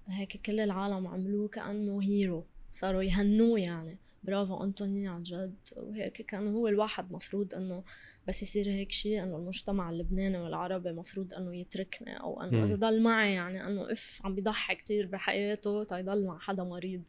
هيك 0.09 0.41
كل 0.47 0.61
العالم 0.61 1.07
عملوه 1.07 1.49
كأنه 1.49 2.03
hero 2.03 2.45
صاروا 2.73 3.03
يهنوه 3.03 3.61
يعني. 3.61 3.99
برافو 4.25 4.65
أنتوني 4.65 5.09
عن 5.09 5.23
جد. 5.23 5.55
وهيك 5.77 6.23
كان 6.23 6.55
هو 6.55 6.69
الواحد 6.69 7.13
مفروض 7.13 7.55
إنه 7.55 7.85
بس 8.29 8.43
يصير 8.43 8.69
هيك 8.69 8.93
شيء 8.93 9.23
إنه 9.23 9.37
المجتمع 9.37 9.91
اللبناني 9.91 10.39
والعربي 10.39 10.93
مفروض 10.93 11.35
إنه 11.35 11.57
يتركني 11.57 12.21
أو 12.21 12.43
إنه 12.43 12.63
إذا 12.63 12.77
ضل 12.77 13.03
معي 13.03 13.35
يعني 13.35 13.67
إنه 13.67 13.93
أوف 13.93 14.21
عم 14.25 14.35
بيضحي 14.35 14.75
كتير 14.75 15.07
بحياته 15.07 15.85
تيضل 15.85 16.27
مع 16.27 16.39
حدا 16.39 16.65
مريض. 16.65 17.03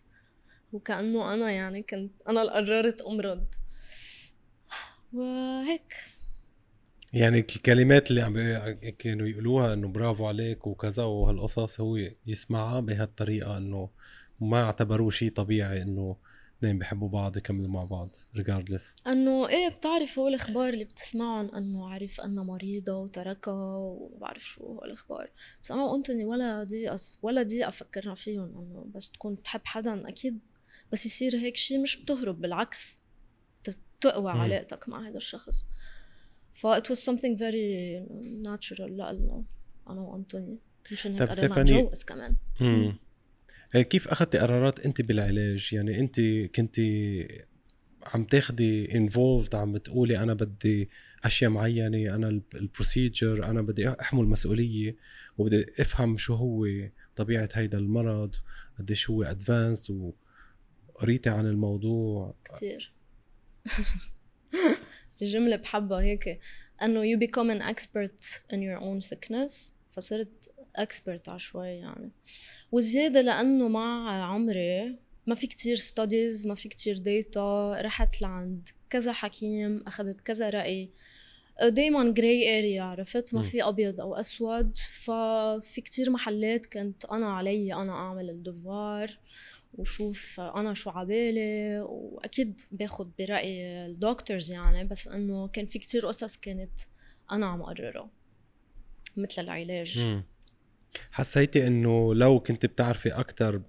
وكأنه 0.73 1.33
أنا 1.33 1.51
يعني 1.51 1.83
كنت 1.83 2.11
أنا 2.29 2.41
اللي 2.41 2.51
قررت 2.53 3.01
أمرض. 3.01 3.45
وهيك. 5.13 5.93
يعني 7.13 7.39
الكلمات 7.39 8.09
اللي 8.11 8.21
عم 8.21 8.37
كانوا 8.99 9.27
يقولوها 9.27 9.73
إنه 9.73 9.87
برافو 9.87 10.27
عليك 10.27 10.67
وكذا 10.67 11.03
وهالقصص 11.03 11.81
هو 11.81 11.97
يسمعها 12.25 12.79
بهالطريقة 12.79 13.57
إنه 13.57 13.89
ما 14.39 14.63
اعتبروه 14.63 15.09
شيء 15.09 15.31
طبيعي 15.31 15.81
إنه 15.81 16.17
اثنين 16.59 16.79
بحبوا 16.79 17.09
بعض 17.09 17.37
يكملوا 17.37 17.67
مع 17.67 17.83
بعض 17.83 18.15
ريجاردلس 18.35 18.95
إنه 19.07 19.49
إيه 19.49 19.69
بتعرفوا 19.69 20.29
الأخبار 20.29 20.73
اللي 20.73 20.83
بتسمعهم؟ 20.83 21.55
إنه 21.55 21.89
عرف 21.89 22.21
إنها 22.21 22.43
مريضة 22.43 22.93
وتركها 22.93 23.75
وبعرف 23.75 24.45
شو 24.45 24.79
الأخبار. 24.85 25.31
بس 25.63 25.71
أنا 25.71 25.83
وانتوني 25.83 26.25
ولا 26.25 26.63
دقيقه 26.63 26.99
ولا 27.21 27.43
دقيقه 27.43 27.71
فكرنا 27.71 28.15
فيهم 28.15 28.43
إنه 28.43 28.85
بس 28.95 29.11
تكون 29.11 29.43
تحب 29.43 29.61
حدا 29.63 30.09
أكيد. 30.09 30.39
بس 30.91 31.05
يصير 31.05 31.35
هيك 31.35 31.55
شيء 31.55 31.81
مش 31.81 32.03
بتهرب 32.03 32.41
بالعكس. 32.41 33.05
تقوى 34.01 34.31
علاقتك 34.31 34.89
مع 34.89 35.09
هذا 35.09 35.17
الشخص. 35.17 35.65
ف 36.53 36.67
it 36.67 36.83
was 36.83 36.99
something 36.99 37.37
very 37.37 38.05
natural 38.47 38.81
لنا 38.81 39.43
أنا 39.89 40.01
وانطوني 40.01 40.59
مشان 40.91 41.11
هيك 41.11 41.29
قررنا 41.29 41.61
نتجوز 41.61 42.03
كمان. 42.03 42.35
امم 42.61 42.97
كيف 43.81 44.07
أخذتي 44.07 44.37
قرارات 44.37 44.79
انت 44.79 45.01
بالعلاج؟ 45.01 45.69
يعني 45.73 45.99
انت 45.99 46.21
كنتي 46.55 47.27
عم 48.03 48.23
تاخدي 48.23 48.97
involved 48.97 49.55
عم 49.55 49.73
بتقولي 49.73 50.17
أنا 50.17 50.33
بدي 50.33 50.89
أشياء 51.23 51.51
معينة 51.51 52.15
أنا 52.15 52.41
ال 52.55 52.64
procedure 52.64 53.45
أنا 53.45 53.61
بدي 53.61 53.89
أحمل 53.89 54.25
مسؤولية 54.25 54.95
وبدي 55.37 55.65
أفهم 55.79 56.17
شو 56.17 56.33
هو 56.33 56.67
طبيعة 57.15 57.49
هيدا 57.53 57.77
المرض 57.77 58.35
قديش 58.79 59.09
هو 59.09 59.23
advanced 59.23 60.13
وقريتي 60.95 61.29
عن 61.29 61.45
الموضوع. 61.47 62.35
كتير. 62.45 62.93
في 65.15 65.25
جملة 65.25 65.55
بحبها 65.55 66.01
هيك. 66.01 66.39
أنه 66.81 67.03
you 67.03 67.19
become 67.19 67.49
an 67.49 67.75
expert 67.75 68.53
in 68.53 68.57
your 68.57 68.79
own 68.79 69.09
sickness 69.09 69.73
فصرت 69.91 70.44
expert 70.77 71.29
على 71.29 71.39
شوي 71.39 71.67
يعني. 71.67 72.11
وزيادة 72.71 73.21
لأنه 73.21 73.67
مع 73.67 74.23
عمري 74.33 74.95
ما 75.27 75.35
في 75.35 75.47
كتير 75.47 75.77
studies 75.77 76.45
ما 76.45 76.55
في 76.55 76.69
كتير 76.69 76.95
data 76.95 77.37
رحت 77.81 78.21
لعند 78.21 78.69
كذا 78.89 79.13
حكيم 79.13 79.83
أخذت 79.87 80.21
كذا 80.21 80.49
رأي. 80.49 80.89
دايما 81.63 82.11
gray 82.11 82.59
area 82.59 82.83
عرفت؟ 82.83 83.33
ما. 83.33 83.41
في 83.41 83.63
أبيض 83.63 84.01
أو 84.01 84.15
أسود. 84.15 84.77
ففي 84.77 85.81
كتير 85.81 86.09
محلات 86.09 86.65
كنت 86.65 87.05
أنا 87.05 87.33
علي 87.33 87.73
أنا 87.73 87.91
أعمل 87.91 88.29
ال 88.29 88.42
devoir 88.42 89.17
وشوف 89.73 90.39
أنا 90.39 90.73
شو 90.73 90.89
عبالي. 90.89 91.79
وأكيد 91.79 92.61
باخد 92.71 93.11
برأي 93.19 93.85
الدكتورز 93.85 94.51
يعني 94.51 94.83
بس 94.83 95.07
إنه 95.07 95.47
كان 95.47 95.65
في 95.65 95.79
كتير 95.79 96.07
قصص 96.07 96.37
كانت 96.37 96.79
أنا 97.31 97.45
عم 97.45 97.63
قررها 97.63 98.09
مثل 99.17 99.41
العلاج. 99.41 100.21
حسيتي 101.11 101.67
إنه 101.67 102.15
لو 102.15 102.39
كنت 102.39 102.65
بتعرفي 102.65 103.09
أكثر 103.09 103.61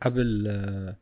قبل 0.00 0.46
آه، 0.48 0.96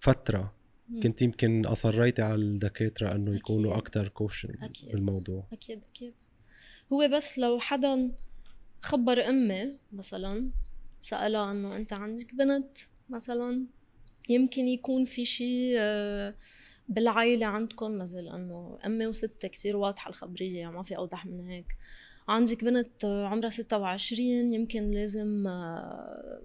فترة. 0.00 0.54
كنت 1.02 1.22
يمكن 1.22 1.66
أصريتي 1.66 2.22
على 2.22 2.34
الدكاترة 2.34 3.14
إنه 3.14 3.34
يكونوا. 3.34 3.76
أكثر 3.76 4.08
كوشن 4.08 4.54
أكيد. 4.62 4.92
بالموضوع 4.92 5.46
أكيد 5.52 5.84
أكيد 5.92 6.14
هو 6.92 7.08
بس 7.12 7.38
لو 7.38 7.58
حدا 7.58 8.12
خبر 8.82 9.28
أمي 9.28 9.78
مثلا 9.92 10.50
سألها 11.00 11.52
إنه 11.52 11.76
أنت 11.76 11.92
عندك 11.92 12.34
بنت 12.34 12.78
مثلا 13.10 13.66
يمكن 14.28 14.62
يكون 14.62 15.04
في 15.04 15.24
شيء 15.24 15.78
بالعائله 16.88 17.46
عندكم 17.46 17.98
مثل 17.98 18.28
إنه 18.28 18.78
أمي 18.86 19.06
وستي 19.06 19.48
كتير 19.48 19.76
واضحة 19.76 20.10
الخبرية 20.10 20.70
ما 20.70 20.82
في 20.82 20.96
أوضح 20.96 21.26
من 21.26 21.48
هيك 21.48 21.76
عندك 22.28 22.64
بنت 22.64 23.04
عمرها 23.04 23.50
26 23.50 24.52
يمكن 24.52 24.90
لازم 24.90 25.46
آه، 25.46 26.40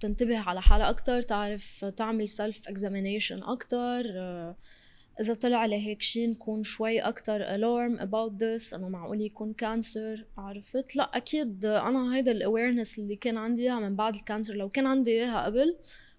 تنتبه 0.00 0.38
على 0.38 0.62
حالها 0.62 0.90
أكتر 0.90 1.22
تعرف 1.22 1.84
تعمل 1.84 2.28
self 2.28 2.68
examination 2.68 3.42
آه، 3.72 4.56
إذا 5.20 5.34
طلع 5.34 5.66
لي 5.66 5.86
هيك 5.86 6.02
شيء 6.02 6.30
نكون 6.30 6.62
شوي 6.62 7.00
أكتر 7.00 7.40
alarm 7.40 8.00
about 8.00 8.32
this 8.32 8.74
إنه 8.74 8.88
معقول 8.88 9.20
يكون 9.20 9.52
cancer 9.52 10.24
عرفت 10.38 10.96
لا 10.96 11.16
أكيد 11.16 11.64
أنا 11.64 12.16
هيدا 12.16 12.32
ال 12.32 12.39
awareness 12.39 12.98
اللي 12.98 13.16
كان 13.16 13.36
عندي 13.36 13.62
إياها 13.62 13.80
من 13.80 13.96
بعد 13.96 14.14
ال 14.14 14.20
cancer 14.20 14.54
لو 14.54 14.68
كان 14.68 14.86
عندي 14.86 15.10
إياها 15.10 15.44
قبل 15.44 15.76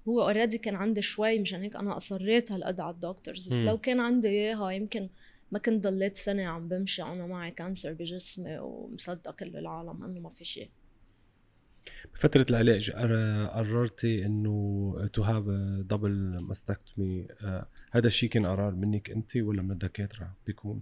هو 0.08 0.22
already 0.22 0.58
كان 0.58 0.75
عندي 0.75 1.02
شوي 1.02 1.40
مشان 1.40 1.62
هيك 1.62 1.75
أنا 1.75 1.98
أصريت 1.98 2.52
هالقد 2.52 2.80
على 2.80 2.94
ال 2.94 3.00
doctors 3.00 3.48
بس 3.48 3.54
مم. 3.54 3.66
لو 3.66 3.78
كان 3.78 4.00
عندي 4.00 4.28
إياها 4.28 4.72
يمكن 4.72 5.10
ما 5.52 5.60
كنت 5.60 5.84
ضليت 5.84 6.18
سنة 6.18 6.44
عم 6.46 6.68
بمشي 6.68 7.04
أنا 7.04 7.28
معي 7.28 7.52
cancer 7.51 7.94
بجسمي 7.94 8.58
ومصدقة 8.58 9.32
كل 9.32 9.58
العالم 9.58 10.04
إنه 10.04 10.20
ما 10.20 10.30
في 10.30 10.46
شيء 10.46 10.70
بفترة 12.14 12.46
العلاج 12.50 12.92
قر- 12.92 13.46
قررتي 13.46 14.25
إنه 14.25 15.10
to 15.14 15.22
have 15.22 15.44
double 15.85 16.40
mastectomy 16.40 17.27
هذا 17.92 18.08
الشيء 18.08 18.29
كان 18.29 18.46
قرار 18.46 18.72
منك 18.75 19.12
أنت 19.12 19.38
ولا 19.38 19.62
من 19.62 19.72
الدكاترة 19.72 20.34
بيكون؟ 20.48 20.81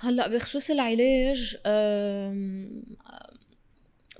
هلأ 0.00 0.28
بخصوص 0.28 0.70
العلاج 0.70 1.56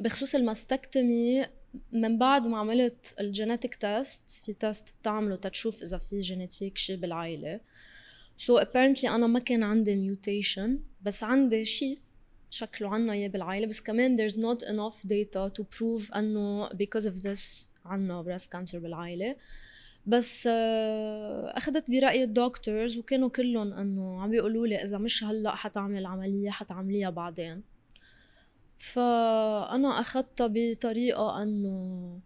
بخصوص 0.00 0.34
ال 0.34 0.45
mastectomy 0.45 1.46
من 1.92 2.18
بعد 2.18 2.46
ما 2.46 2.58
عملت 2.58 3.14
ال 3.20 3.27
genetic 3.27 3.74
test 3.74 4.30
في 4.30 4.52
test 4.52 4.94
بتعمله 5.00 5.36
تتشوف 5.36 5.82
إذا 5.82 5.98
في 5.98 6.18
genetic 6.18 6.78
شيء 6.78 6.96
بالعائلة 6.96 7.60
so 8.38 8.60
so 8.60 8.62
apparently 8.62 9.04
أنا 9.04 9.26
ما 9.26 9.38
كان 9.38 9.62
عندي 9.62 9.96
mutation 9.96 10.80
بس 11.02 11.24
عندي 11.24 11.64
شيء 11.64 11.98
شكله 12.50 12.88
عنا 12.88 13.12
إياه 13.12 13.28
بالعائلة. 13.28 13.66
بس 13.66 13.80
كمان 13.80 14.16
there's 14.18 14.34
not 14.34 14.62
enough 14.62 15.06
data 15.06 15.50
to 15.58 15.64
prove 15.64 16.16
إنه 16.16 16.68
because 16.68 17.04
of 17.04 17.22
this 17.22 17.70
عنا 17.84 18.22
breast 18.22 18.46
cancer 18.56 18.76
بالعائلة. 18.76 19.36
بس 20.06 20.48
آه، 20.52 21.58
أخذت 21.58 21.90
برأي 21.90 22.24
ال 22.24 22.33
doctors 22.33 22.96
وكانوا 22.96 23.28
كلهم 23.28 23.72
إنه 23.72 24.22
عم 24.22 24.30
بيقولوا 24.30 24.66
لي 24.66 24.76
إذا 24.76 24.98
مش 24.98 25.24
هلأ 25.24 25.54
حتعمل 25.54 25.98
العملية 25.98 26.50
حتعمليها 26.50 27.10
بعدين. 27.10 27.62
فأنا 28.78 30.00
أخذتها 30.00 30.46
بطريقة 30.50 31.42
إنه 31.42 32.20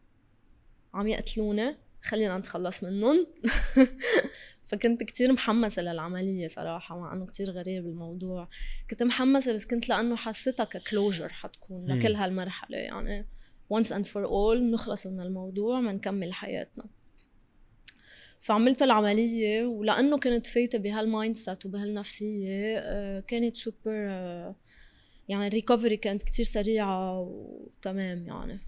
عم 0.94 1.08
يقتلوني. 1.08 1.76
خلينا 2.02 2.38
نتخلص 2.38 2.84
منهم. 2.84 3.26
فكنت 4.72 5.02
كتير 5.02 5.32
محمسة 5.32 5.82
للعملية 5.82 6.48
صراحة 6.48 6.98
مع 6.98 7.12
إنه 7.12 7.26
كتير 7.26 7.50
غريب 7.50 7.86
الموضوع. 7.86 8.48
كنت 8.90 9.02
محمسة 9.02 9.52
بس 9.52 9.66
كنت 9.66 9.88
لأنه 9.88 10.16
حسيتها 10.16 10.64
ك 10.64 10.72
closure 10.72 11.28
حتكون. 11.28 11.86
لكل 11.86 12.14
هالمرحلة 12.14 12.78
يعني 12.78 13.26
once 13.74 13.86
and 13.86 14.06
for 14.06 14.26
all 14.26 14.56
نخلص 14.72 15.06
من 15.06 15.20
الموضوع 15.20 15.80
منكمل 15.80 16.32
حياتنا. 16.32 16.84
فعملت 18.40 18.82
العملية 18.82 19.66
ولأنه 19.66 20.18
كنت 20.18 20.46
فايتة 20.46 20.78
بهال 20.78 21.36
mindset 21.36 21.66
وبهالنفسية 21.66 22.78
آه، 22.78 23.20
كانت 23.20 23.56
سوبر 23.56 23.76
آه، 23.86 24.56
يعني 25.28 25.46
الريكفري 25.46 25.96
كانت 25.96 26.22
كتير 26.22 26.44
سريعة 26.44 27.20
وتمام 27.20 28.26
يعني. 28.26 28.60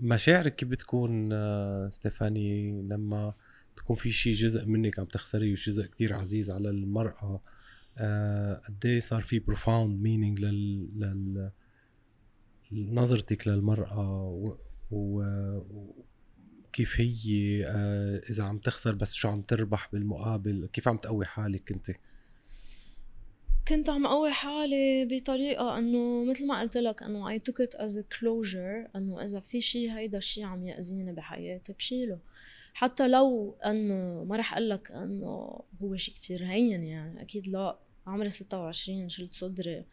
مشاعرك 0.00 0.56
كيف 0.56 0.68
بتكون 0.68 1.32
آه، 1.32 1.88
ستيفاني 1.88 2.82
لما 2.82 3.34
بيكون 3.76 3.96
في 3.96 4.12
شيء 4.12 4.34
جزء 4.34 4.66
منك 4.66 4.98
عم 4.98 5.04
تخسريه 5.04 5.52
وجزء 5.52 5.86
كتير 5.86 6.14
عزيز 6.14 6.50
على 6.50 6.70
المرأة. 6.70 7.40
آه، 7.98 8.54
قد 8.54 8.86
إيه 8.86 9.00
صار 9.00 9.22
في 9.22 9.40
profound 9.40 10.02
meaning 10.04 10.40
لل, 10.40 10.88
لل... 11.00 11.50
نظرتك 12.72 13.48
للمرأة 13.48 14.22
و... 14.28 14.56
و... 14.90 15.22
كيف 16.72 17.00
هي 17.00 17.64
آه، 17.66 18.22
إذا 18.30 18.44
عم 18.44 18.58
تخسر 18.58 18.94
بس 18.94 19.12
شو 19.12 19.28
عم 19.28 19.42
تربح 19.42 19.88
بالمقابل 19.92 20.68
كيف 20.72 20.88
عم 20.88 20.96
تقوي 20.96 21.26
حالك 21.26 21.72
أنت؟ 21.72 21.90
كنت 23.68 23.90
عم 23.90 24.06
قوي 24.06 24.30
حالي 24.30 25.04
بطريقة 25.10 25.78
إنه 25.78 26.24
مثل 26.30 26.46
ما 26.46 26.60
قلت 26.60 26.76
لك 26.76 27.02
إنه 27.02 27.38
I 27.38 27.40
took 27.40 27.64
it 27.64 27.78
as 27.78 27.96
a 27.96 28.02
closure 28.18 28.96
إنه 28.96 29.24
إذا 29.24 29.40
في 29.40 29.60
شيء 29.60 29.90
هيدا 29.90 30.18
الشيء 30.18 30.44
عم 30.44 30.64
يأذيني 30.64 31.12
بحياتي 31.12 31.72
بشيله. 31.72 32.18
حتى 32.74 33.08
لو 33.08 33.56
إنه 33.66 34.24
ما 34.24 34.36
رح 34.36 34.52
أقول 34.52 34.70
لك 34.70 34.90
إنه 34.90 35.60
هو 35.82 35.96
شيء 35.96 36.14
كتير 36.14 36.44
هين 36.44 36.84
يعني 36.84 37.22
أكيد 37.22 37.48
لا 37.48 37.78
عمري 38.06 38.30
26 38.30 39.08
شلت 39.08 39.34
صدري. 39.34 39.84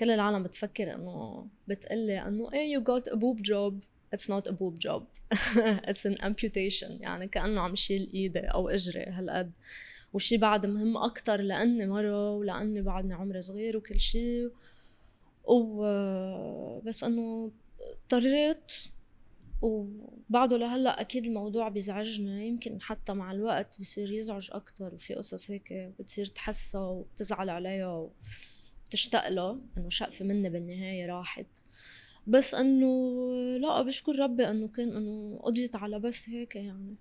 كل 0.00 0.10
العالم 0.10 0.42
بتفكر 0.42 0.94
إنه 0.94 1.46
بتقلي 1.68 2.26
إنه 2.28 2.52
إيه 2.52 2.84
got 2.84 3.02
a 3.02 3.14
boob 3.14 3.42
job. 3.42 3.74
It's 4.16 4.28
not 4.28 4.46
a 4.46 4.52
boob 4.52 4.78
job. 4.78 5.02
It's 5.90 6.04
an 6.06 6.22
amputation. 6.22 6.90
يعني 7.00 7.28
كأنه 7.28 7.60
عم 7.60 7.74
شيل 7.74 8.10
إيدي 8.14 8.40
أو 8.40 8.68
إجري 8.68 9.02
هالقد. 9.02 9.52
وشي 10.12 10.36
بعد 10.36 10.66
مهم 10.66 10.96
أكتر 10.96 11.40
لأني 11.40 11.86
مرة 11.86 12.30
ولأني 12.30 12.82
بعدني 12.82 13.14
عمري 13.14 13.40
صغير 13.40 13.76
وكل 13.76 14.00
شي. 14.00 14.46
و 15.44 15.82
بس 16.80 17.04
إنه 17.04 17.50
اضطريت 17.80 18.72
وبعده 19.62 20.56
لهلأ 20.56 21.00
أكيد 21.00 21.26
الموضوع 21.26 21.68
بيزعجني 21.68 22.48
يمكن 22.48 22.80
حتى 22.80 23.12
مع 23.12 23.32
الوقت 23.32 23.80
بصير 23.80 24.12
يزعج 24.12 24.48
أكتر 24.52 24.94
وفي 24.94 25.14
قصص 25.14 25.50
هيك 25.50 25.72
بتصير 25.72 26.26
تحسها 26.26 26.80
وبتزعل 26.80 27.50
عليها 27.50 28.10
وبتشتاق 28.86 29.28
لها 29.28 29.60
إنه 29.78 29.88
شقفة 29.88 30.24
مني 30.24 30.50
بالنهاية 30.50 31.06
راحت. 31.06 31.46
بس 32.26 32.54
إنه 32.54 32.86
لا 33.58 33.82
بشكر 33.82 34.18
ربي 34.18 34.50
إنه 34.50 34.68
كان 34.68 34.96
إنه 34.96 35.38
قضيت 35.38 35.76
على 35.76 35.98
بس 35.98 36.28
هيك 36.28 36.56
يعني. 36.56 36.96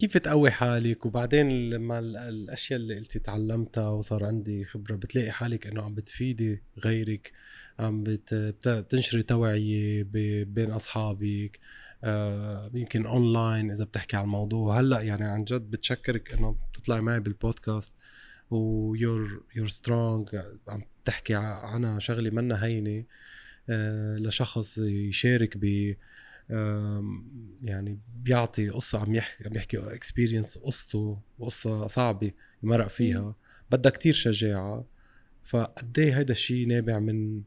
كيف 0.00 0.18
تقوي 0.18 0.50
حالك؟ 0.50 1.06
وبعدين 1.06 1.70
لما 1.70 1.98
ال- 1.98 2.16
الأشياء 2.16 2.80
اللي 2.80 2.96
قلتي 2.96 3.18
تعلمتها 3.18 3.88
وصار 3.88 4.24
عندي 4.24 4.64
خبرة 4.64 4.96
بتلاقي 4.96 5.30
حالك 5.30 5.66
إنه 5.66 5.82
عم 5.82 5.94
بتفيدي 5.94 6.62
غيرك 6.84 7.32
عم 7.78 8.02
بت- 8.02 8.34
بت- 8.34 8.68
بتنشري 8.68 9.22
توعية 9.22 10.02
بين 10.44 10.70
أصحابك 10.70 11.58
آه، 12.04 12.70
يمكن 12.74 13.06
اونلاين 13.06 13.70
إذا 13.70 13.84
بتحكي 13.84 14.16
عن 14.16 14.24
الموضوع. 14.24 14.80
هلأ 14.80 15.00
يعني 15.00 15.24
عن 15.24 15.44
جد 15.44 15.70
بتشكرك 15.70 16.32
إنه 16.32 16.56
بتطلعي 16.72 17.00
معي 17.00 17.20
بال 17.20 17.36
podcast 17.36 17.92
و 18.50 18.63
you're 18.63 19.42
you're 19.56 19.68
strong 19.68 20.28
عم 20.68 20.82
تحكي 21.04 21.34
عنها 21.34 21.98
شغلة 21.98 22.30
منا 22.30 22.64
هينة 22.64 23.04
آه، 23.70 24.16
لشخص 24.16 24.78
يشارك 24.78 25.56
ب 25.56 25.94
يعني 27.62 27.98
بيعطي 28.16 28.68
قصة 28.68 29.00
عم 29.00 29.14
يحكي 29.14 29.48
عم 29.48 29.56
يحكي 29.56 29.78
experience 29.78 30.58
قصته 30.58 31.18
وقصة 31.38 31.86
صعبة 31.86 32.32
مرق 32.62 32.88
فيها. 32.88 33.34
بدها 33.70 33.92
كتير 33.92 34.14
شجاعة. 34.14 34.84
فقد 35.44 35.98
إيه 35.98 36.18
هيدا 36.18 36.32
الشيء 36.32 36.66
نابع 36.66 36.98
من 36.98 37.42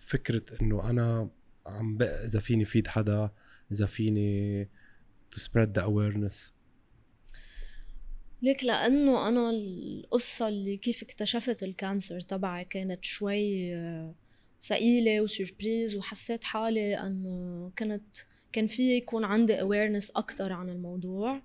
فكرة 0.00 0.42
إنه 0.60 0.90
أنا 0.90 1.30
عم 1.66 1.98
إذا 2.02 2.40
فيني 2.40 2.64
فيد 2.64 2.86
حدا 2.86 3.30
إذا 3.72 3.86
فيني 3.86 4.64
to 5.34 5.38
spread 5.38 5.68
the 5.78 5.82
awareness. 5.82 6.54
ليك 8.42 8.64
لأنه 8.64 9.28
أنا 9.28 9.50
القصة 9.50 10.48
اللي 10.48 10.76
كيف 10.76 11.02
اكتشفت 11.02 11.62
ال 11.62 11.70
cancer 11.70 12.20
تبعي 12.20 12.64
كانت 12.64 13.04
شوي 13.04 13.74
آه، 13.74 14.14
ثقيله 14.60 15.20
و 15.20 15.28
surprise 15.28 15.96
وحسيت 15.96 16.44
حالي 16.44 16.94
انه 17.00 17.70
كنت 17.78 18.16
كان 18.52 18.66
في 18.66 18.96
يكون 18.96 19.24
عندي 19.24 19.56
awareness 19.58 20.10
أكثر 20.16 20.52
عن 20.52 20.68
الموضوع. 20.68 21.42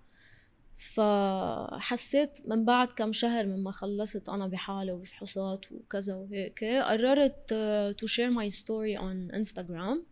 فحسيت 0.79 2.37
من 2.47 2.65
بعد 2.65 2.87
كم 2.91 3.11
شهر 3.11 3.45
مما 3.45 3.71
خلصت 3.71 4.29
أنا 4.29 4.47
بحالي 4.47 4.91
وبفحوصات 4.91 5.71
وكذا 5.71 6.15
وهيك 6.15 6.63
قررت 6.63 7.53
to 7.97 8.07
share 8.07 8.29
my 8.29 8.49
story 8.49 8.97
on 8.97 9.31
انستغرام 9.31 10.05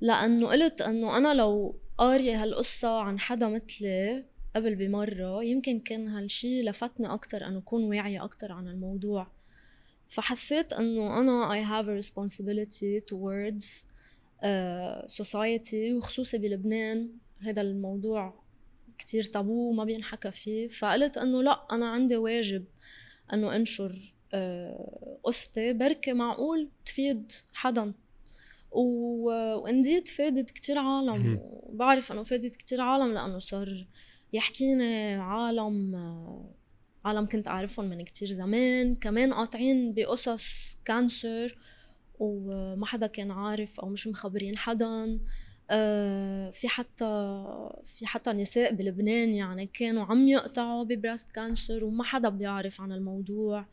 لأنه 0.00 0.48
قلت 0.48 0.80
إنه 0.80 1.16
أنا 1.16 1.34
لو 1.34 1.80
قارية 1.98 2.42
هالقصة 2.42 3.00
عن 3.00 3.18
حدا 3.18 3.48
مثلي 3.48 4.24
قبل 4.56 4.74
بمرة 4.74 5.44
يمكن 5.44 5.80
كان 5.80 6.08
هالشي 6.08 6.62
لفتني 6.62 7.06
أكتر 7.06 7.46
أنه 7.46 7.58
أكون 7.58 7.84
واعية 7.84 8.24
أكتر 8.24 8.52
عن 8.52 8.68
الموضوع. 8.68 9.26
فحسيت 10.10 10.72
أنه 10.72 11.20
أنا 11.20 11.48
I 11.54 11.64
have 11.64 11.86
a 11.86 12.06
responsibility 12.06 13.00
towards 13.12 13.84
uh, 14.42 15.22
society 15.22 15.92
وخصوصي 15.96 16.38
بلبنان. 16.38 17.08
هذا 17.40 17.62
الموضوع 17.62 18.42
كتير 18.98 19.22
تابو 19.22 19.70
وما 19.70 19.84
بينحكى 19.84 20.30
فيه. 20.30 20.68
فقلت 20.68 21.18
أنه 21.18 21.42
لأ 21.42 21.66
أنا 21.72 21.88
عندي 21.88 22.16
واجب 22.16 22.64
أنه 23.32 23.56
أنشر 23.56 23.92
uh, 23.92 24.36
قصتي. 25.22 25.72
بركي 25.72 26.12
معقول 26.12 26.68
تفيد 26.86 27.32
حدا. 27.52 27.92
وانديد 28.70 30.08
فادت 30.08 30.50
كتير 30.50 30.78
عالم. 30.78 31.38
وبعرف 31.42 32.12
إنه 32.12 32.22
فادت 32.22 32.56
كتير 32.56 32.80
عالم 32.80 33.14
لأنه 33.14 33.38
صار 33.38 33.86
يحكيني 34.32 35.14
عالم 35.14 35.96
عالم 37.04 37.26
كنت 37.26 37.48
أعرفهم 37.48 37.84
من 37.84 38.04
كتير 38.04 38.28
زمان. 38.28 38.94
كمان 38.94 39.32
قاطعين 39.32 39.94
بقصص 39.94 40.78
كانسر 40.84 41.58
وما 42.18 42.86
حدا 42.86 43.06
كان 43.06 43.30
عارف 43.30 43.80
أو 43.80 43.88
مش 43.88 44.06
مخبرين 44.06 44.58
حدا. 44.58 45.18
آه، 45.70 46.50
في 46.50 46.68
حتى 46.68 47.04
في 47.84 48.06
حتى 48.06 48.32
نساء 48.32 48.74
بلبنان 48.74 49.34
يعني 49.34 49.66
كانوا 49.66 50.04
عم 50.04 50.28
يقطعوا 50.28 50.84
ب 50.84 50.91
breast 50.91 51.30
cancer 51.30 51.84
وما 51.84 52.04
حدا 52.04 52.28
بيعرف 52.28 52.80
عن 52.80 52.92
الموضوع. 52.92 53.66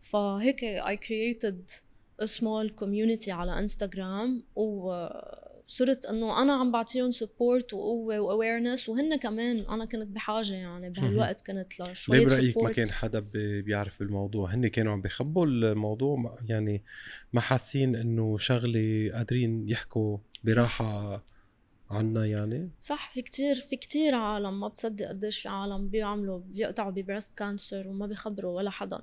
فهيك 0.00 0.60
I 0.80 0.96
created 0.96 1.82
small 2.24 2.70
community 2.70 3.32
على 3.32 3.58
انستغرام 3.58 4.44
وصرت 5.68 6.06
إنه 6.06 6.42
أنا 6.42 6.52
عم 6.52 6.72
بعطيهم 6.72 7.12
support 7.12 7.74
وقوة 7.74 8.20
و 8.20 8.27
awareness 8.27 8.88
وهن 8.88 9.16
كمان 9.16 9.58
أنا 9.58 9.84
كنت 9.84 10.08
بحاجة 10.08 10.54
يعني 10.54 10.90
بهالوقت 10.90 11.46
كنت 11.46 11.80
لشوية 11.80 12.18
ليه 12.18 12.26
برأيك 12.26 12.58
ما 12.58 12.72
كان 12.72 12.86
حدا 12.86 13.20
بيعرف 13.64 13.98
بالموضوع؟ 13.98 14.54
هن 14.54 14.68
كانوا 14.68 14.92
عم 14.92 15.00
بيخبوا 15.00 15.46
الموضوع 15.46 16.38
يعني 16.48 16.82
ما 17.32 17.40
حاسين 17.40 17.96
إنه 17.96 18.38
شغلة 18.38 19.10
قادرين 19.14 19.68
يحكوا 19.68 20.18
براحة 20.44 21.22
عنا 21.90 22.26
يعني؟ 22.26 22.70
صح 22.80 23.10
في 23.10 23.22
كتير 23.22 23.54
في 23.54 23.76
كتير 23.76 24.14
عالم 24.14 24.60
ما 24.60 24.68
بتصدق 24.68 25.08
قديش 25.08 25.38
في 25.38 25.48
عالم 25.48 25.88
بيعملوا 25.88 26.38
بيقطعوا 26.38 26.90
ببريست 26.90 27.38
كانسر 27.38 27.88
وما 27.88 28.06
بيخبروا 28.06 28.56
ولا 28.56 28.70
حدا. 28.70 29.02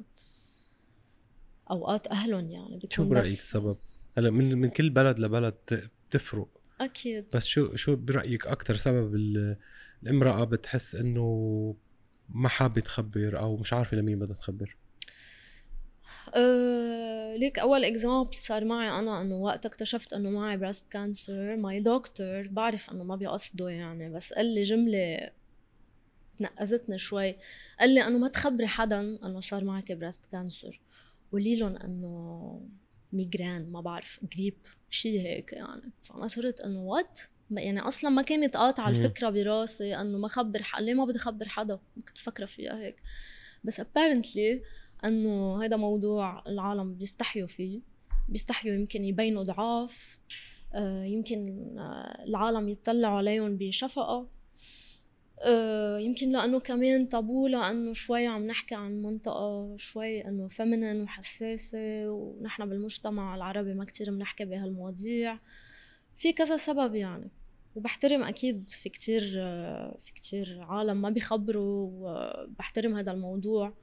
أوقات 1.71 2.07
أهلهم 2.07 2.51
يعني 2.51 2.77
بتكون 2.77 2.89
شو 2.89 3.09
برأيك 3.09 3.25
السبب؟ 3.25 3.77
هلا 4.17 4.29
من 4.29 4.57
من 4.57 4.69
كل 4.69 4.89
بلد 4.89 5.19
لبلد 5.19 5.89
بتفرق. 6.09 6.47
أكيد. 6.81 7.25
بس 7.35 7.45
شو 7.45 7.75
شو 7.75 7.95
برأيك 7.95 8.47
أكثر 8.47 8.75
سبب 8.75 9.15
الامرأة 10.03 10.43
بتحس 10.43 10.95
إنه 10.95 11.75
ما 12.29 12.49
حابة 12.49 12.81
تخبر 12.81 13.39
أو 13.39 13.57
مش 13.57 13.73
عارفة 13.73 13.97
لمين 13.97 14.19
بدها 14.19 14.35
تخبر؟ 14.35 14.75
أه 16.35 17.35
ليك 17.35 17.59
أول 17.59 17.83
example 17.83 18.35
صار 18.35 18.65
معي 18.65 18.99
أنا 18.99 19.21
إنه 19.21 19.35
وقت 19.35 19.65
اكتشفت 19.65 20.13
إنه 20.13 20.29
معي 20.29 20.57
breast 20.57 20.91
cancer 20.91 21.55
my 21.55 21.79
doctor 21.79 22.47
بعرف 22.47 22.91
إنه 22.91 23.03
ما 23.03 23.15
بيقصده 23.15 23.69
يعني 23.69 24.09
بس 24.09 24.33
قال 24.33 24.45
لي 24.45 24.61
جملة 24.61 25.31
تنقزتني 26.39 26.97
شوي. 26.97 27.35
قال 27.79 27.89
لي 27.89 28.07
إنه 28.07 28.17
ما 28.17 28.27
تخبري 28.27 28.67
حدا 28.67 28.99
إنه 28.99 29.39
صار 29.39 29.63
معك 29.63 29.91
breast 29.91 30.25
cancer 30.31 30.81
قولي 31.31 31.55
لهم 31.55 31.75
إنه 31.75 32.61
migraine 33.13 33.71
ما 33.71 33.81
بعرف 33.81 34.19
جريب 34.33 34.57
شيء 34.89 35.21
هيك 35.21 35.53
يعني. 35.53 35.91
فأنا 36.03 36.27
صرت 36.27 36.61
إنه 36.61 36.81
what 36.81 37.19
يعني 37.51 37.79
أصلا 37.79 38.09
ما 38.09 38.21
كانت 38.21 38.57
قاطعة 38.57 38.89
الفكرة 38.89 39.29
براسي 39.29 39.95
إنه 39.95 40.17
ما 40.17 40.27
خبر 40.27 40.63
حدا 40.63 40.85
ليه 40.85 40.93
ما 40.93 41.05
بدي 41.05 41.19
خبر 41.19 41.47
حدا؟ 41.47 41.79
كنت 42.07 42.17
فكرة 42.17 42.45
فيها 42.45 42.79
هيك. 42.79 43.01
بس 43.63 43.81
apparently 43.81 44.61
إنه 45.05 45.63
هذا 45.63 45.75
موضوع 45.75 46.43
العالم 46.47 46.93
بيستحيوا 46.93 47.47
فيه. 47.47 47.81
بيستحيوا 48.29 48.75
يمكن 48.75 49.05
يبينوا 49.05 49.43
ضعاف 49.43 50.19
آه، 50.73 51.03
يمكن 51.03 51.75
آه، 51.79 52.23
العالم 52.23 52.69
يطلعوا 52.69 53.17
عليهم 53.17 53.57
بشفقة. 53.57 54.27
يمكن 55.99 56.31
لأنه 56.31 56.59
كمان 56.59 57.05
طابو 57.05 57.47
لأنه 57.47 57.93
شوي 57.93 58.27
عم 58.27 58.47
نحكي 58.47 58.75
عن 58.75 59.01
منطقة 59.01 59.77
شوي 59.77 60.27
إنه 60.27 60.47
فمنن 60.47 61.01
وحساسة 61.01 62.09
ونحن 62.09 62.69
بالمجتمع 62.69 63.35
العربي 63.35 63.73
ما 63.73 63.85
كتير 63.85 64.11
بنحكي 64.11 64.45
بهالمواضيع. 64.45 65.39
في 66.15 66.33
كذا 66.33 66.57
سبب 66.57 66.95
يعني 66.95 67.31
وبحترم 67.75 68.23
أكيد 68.23 68.69
في 68.69 68.89
كتير 68.89 69.21
في 70.01 70.11
كتير 70.15 70.61
عالم 70.61 71.01
ما 71.01 71.09
بيخبروا 71.09 71.89
وبحترم 71.93 72.95
هذا 72.95 73.11
الموضوع. 73.11 73.73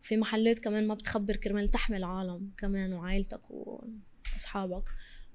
وفي 0.00 0.16
محلات 0.16 0.58
كمان 0.58 0.86
ما 0.86 0.94
بتخبر 0.94 1.36
كرمال 1.36 1.68
تحمي 1.68 1.96
العالم 1.96 2.50
كمان 2.58 2.92
وعائلتك 2.92 3.40
وأصحابك. 3.50 4.84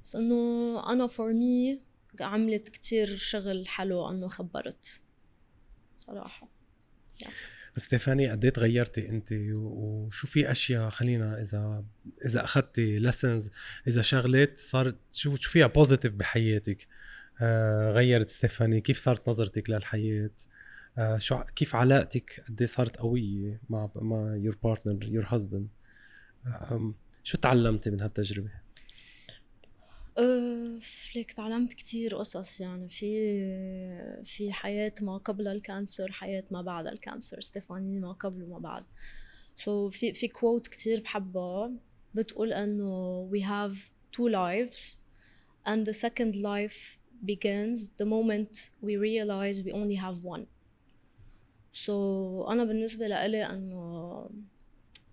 بس 0.04 0.16
إنه 0.16 0.92
أنا 0.92 1.08
for 1.08 1.34
me 1.34 1.80
عملت 2.22 2.70
كتير 2.70 3.18
شغل 3.18 3.68
حلو 3.68 4.10
إنه 4.10 4.28
خبرت. 4.28 5.02
صراحة. 6.02 6.50
yes 7.28 7.62
ستيفاني 7.78 8.30
قد 8.30 8.46
إيه 8.46 8.54
تغيرتي 8.54 9.10
أنت؟ 9.10 9.30
وشو 9.54 10.28
في 10.28 10.52
أشياء 10.52 10.90
خلينا 10.90 11.42
إذا 11.42 11.86
إذا 12.26 12.44
أخذتي 12.44 12.98
lessons 12.98 13.52
إذا 13.88 14.02
شغلات 14.02 14.58
صارت 14.58 14.96
شو 15.12 15.36
شو 15.36 15.50
فيها 15.50 15.68
positive 15.68 16.14
بحياتك؟ 16.14 16.88
آه 17.42 17.92
غيرت 17.92 18.30
ستيفاني 18.30 18.82
كيف 18.82 18.98
صارت 18.98 19.30
نظرتك 19.30 19.70
للحياة؟ 19.70 20.32
آه 20.98 21.18
شو 21.18 21.40
كيف 21.56 21.76
علاقتك 21.76 22.44
قد 22.48 22.62
إيه 22.62 22.68
صارت 22.68 22.98
قوية 22.98 23.62
مع 23.70 23.90
مع 23.96 24.36
your 24.36 24.58
partner 24.64 25.04
your 25.04 25.26
husband 25.28 25.70
شو 27.24 27.38
تعلمتي 27.38 27.90
من 27.90 28.02
هالتجربة؟ 28.02 28.61
ليك 31.16 31.32
تعلمت 31.32 31.74
كتير 31.74 32.16
قصص 32.16 32.62
يعني. 32.62 32.90
في 32.90 34.24
في 34.24 34.54
حياة 34.54 34.94
ما 35.02 35.18
قبل 35.18 35.48
ال 35.48 35.57
cancer 35.57 36.12
حياة 36.12 36.44
ما 36.52 36.62
بعد 36.62 36.88
ال 36.88 36.94
cancer. 36.94 37.42
ستيفاني 37.42 38.00
ما 38.00 38.12
قبل 38.12 38.44
وما 38.44 38.60
بعد. 38.60 38.84
so 39.56 39.90
so 39.90 39.94
في 39.94 40.14
في 40.14 40.28
quote 40.28 40.68
كتير 40.68 41.02
بحبها 41.02 41.72
بتقول 42.14 42.54
إنه 42.54 43.30
we 43.34 43.40
have 43.40 43.78
two 44.18 44.30
lives 44.30 45.00
and 45.66 45.86
the 45.86 45.94
second 45.94 46.36
life 46.36 46.98
begins 47.26 47.78
the 48.02 48.06
moment 48.06 48.70
we 48.82 48.98
realize 48.98 49.64
we 49.64 49.72
only 49.72 49.96
have 49.96 50.24
one. 50.24 50.46
So 51.74 51.92
أنا 52.50 52.64
بالنسبة 52.64 53.08
لإلي 53.08 53.46
إنه 53.46 54.30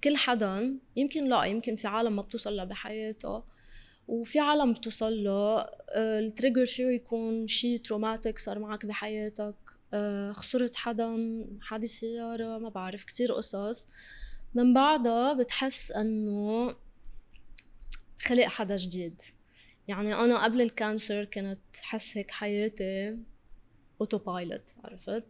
كل 0.05 0.17
حدا 0.17 0.79
يمكن 0.97 1.29
لا 1.29 1.45
يمكن 1.45 1.77
في 1.77 1.87
عالم 1.87 2.17
ما 2.17 2.23
بتوصل 2.23 2.67
بحياتها 2.67 3.45
وفي 4.09 4.39
عالم 4.39 4.73
بتوصل 4.73 5.25
له 5.25 5.59
آه، 5.61 6.19
ال 6.21 6.27
trigger 6.27 6.67
فيه 6.67 6.87
يكون؟ 6.87 7.47
شيء 7.47 7.79
traumatic 7.79 8.39
صار 8.39 8.59
معك 8.59 8.87
بحياتك 8.87 9.57
آه، 9.95 10.33
خسرت 10.33 10.77
حدا 10.77 11.17
حادث 11.61 11.91
سيارة 11.91 12.59
ما 12.59 12.69
بعرف 12.69 13.05
كتير 13.05 13.33
قصص. 13.33 13.87
من 14.55 14.75
بعدها 14.75 15.33
بتحس 15.33 15.93
إنه 15.93 16.75
خلق 18.21 18.45
حدا 18.45 18.77
جديد. 18.77 19.23
يعني 19.89 20.15
أنا 20.15 20.45
قبل 20.45 20.61
ال 20.61 20.70
cancer 20.70 21.25
كانت 21.25 21.61
حس 21.83 22.17
هيك 22.17 22.31
حياتي 22.31 23.17
auto 24.01 24.19
pilot 24.19 24.75
عرفت؟ 24.85 25.25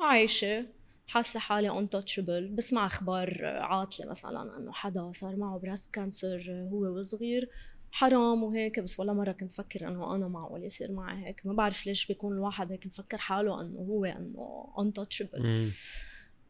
عايشة 0.00 0.66
حاسة 1.06 1.40
حالي 1.40 1.78
untouchable 1.78 2.48
بسمع 2.48 2.86
أخبار 2.86 3.44
عاطلة 3.44 4.06
مثلا 4.06 4.56
إنه 4.58 4.72
حدا 4.72 5.12
صار 5.12 5.36
معه 5.36 5.58
breast 5.58 5.94
cancer 5.94 6.68
هو 6.72 6.98
وصغير 6.98 7.50
حرام 7.92 8.42
وهيك 8.42 8.80
بس 8.80 9.00
ولا 9.00 9.12
مرة 9.12 9.32
كنت 9.32 9.52
فكر 9.52 9.88
إنه 9.88 10.14
أنا 10.14 10.28
معقول 10.28 10.64
يصير 10.64 10.92
معي 10.92 11.26
هيك. 11.26 11.46
ما 11.46 11.52
بعرف 11.52 11.86
ليش 11.86 12.06
بيكون 12.06 12.32
الواحد 12.32 12.72
هيك 12.72 12.86
مفكر 12.86 13.18
حاله 13.18 13.60
إنه 13.60 13.78
هو 13.78 14.04
إنه 14.04 14.74
untouchable 14.78 15.70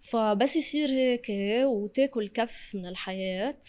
فبس 0.00 0.56
يصير 0.56 0.88
هيك 0.88 1.26
وتاكل 1.64 2.28
كف 2.28 2.70
من 2.74 2.86
الحياة. 2.86 3.60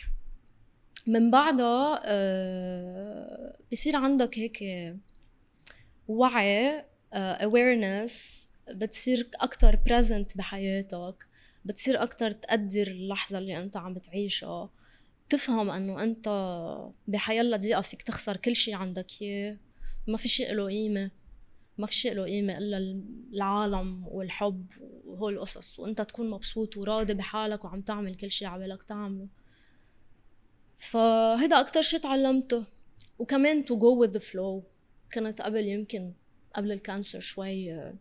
من 1.07 1.31
بعدها 1.31 2.01
آه، 2.05 3.57
بصير 3.71 3.95
عندك 3.95 4.39
هيك 4.39 4.63
وعي 6.07 6.85
آه، 7.13 7.49
awareness 7.49 8.13
بتصير 8.71 9.29
أكتر 9.35 9.79
present 9.89 10.35
بحياتك 10.37 11.27
بتصير 11.65 12.03
أكتر 12.03 12.31
تقدر 12.31 12.87
اللحظة 12.87 13.37
اللي 13.37 13.57
أنت 13.57 13.77
عم 13.77 13.93
بتعيشها. 13.93 14.69
تفهم 15.33 15.69
أنه 15.69 16.03
أنت 16.03 16.27
بحيالله 17.07 17.57
دقيقة 17.57 17.81
فيك 17.81 18.01
تخسر 18.01 18.37
كل 18.37 18.55
شيء 18.55 18.75
عندك 18.75 19.21
إياه. 19.21 19.57
ما 20.07 20.17
في 20.17 20.27
شيء 20.27 20.53
له 20.53 20.65
قيمة. 20.65 21.11
ما 21.77 21.87
في 21.87 21.95
شيء 21.95 22.13
له 22.13 22.23
قيمة 22.23 22.57
إلا 22.57 23.03
العالم 23.33 24.07
والحب 24.07 24.71
وهول 25.05 25.33
القصص. 25.33 25.79
وأنت 25.79 26.01
تكون 26.01 26.29
مبسوط 26.29 26.77
وراضي 26.77 27.13
بحالك 27.13 27.65
وعم 27.65 27.81
تعمل 27.81 28.15
كل 28.15 28.31
شيء 28.31 28.47
عبالك 28.47 28.83
تعمله. 28.83 29.27
فهيدا 30.77 31.59
أكتر 31.59 31.81
شيء 31.81 31.99
تعلمته. 31.99 32.67
وكمان 33.19 33.65
to 33.65 33.73
go 33.75 34.05
with 34.05 34.13
the 34.13 34.23
flow. 34.23 34.63
كنت 35.13 35.41
قبل 35.41 35.65
يمكن 35.65 36.13
قبل 36.55 36.71
ال 36.71 36.78
cancer 36.78 37.19
شوي 37.19 37.93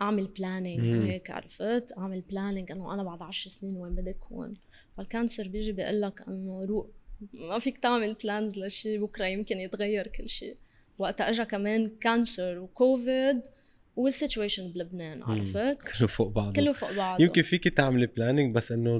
أعمل 0.00 0.26
planning 0.26 1.02
وهيك 1.04 1.30
عرفت؟ 1.30 1.92
أعمل 1.98 2.20
planning 2.20 2.72
إنه 2.72 2.94
أنا 2.94 3.02
بعد 3.02 3.22
عشر 3.22 3.50
سنين 3.50 3.76
وين 3.76 3.94
بدي 3.94 4.10
اكون 4.10 4.54
فال 4.96 5.09
cancer 5.09 5.48
بيجي 5.48 5.72
بيقول 5.72 6.00
لك 6.00 6.22
إنه 6.28 6.64
روق 6.64 6.90
ما 7.34 7.58
فيك 7.58 7.78
تعمل 7.78 8.14
plans 8.14 8.58
لشيء 8.58 9.00
بكرة 9.00 9.24
يمكن 9.24 9.58
يتغير 9.58 10.06
كل 10.06 10.28
شيء 10.28 10.56
وقتها 10.98 11.30
اجى 11.30 11.44
كمان 11.44 11.90
cancer 12.00 12.58
وكوفيد 12.58 13.40
وال 13.96 14.10
situation 14.10 14.72
بلبنان 14.72 15.22
عرفت؟ 15.22 15.98
كله 15.98 16.08
فوق 16.08 16.28
بعضه. 16.28 16.52
كله 16.52 16.72
فوق 16.72 16.92
بعضه. 16.92 17.24
يمكن 17.24 17.42
فيك 17.42 17.68
تعملي 17.68 18.06
planning 18.06 18.54
بس 18.54 18.72
إنه 18.72 18.98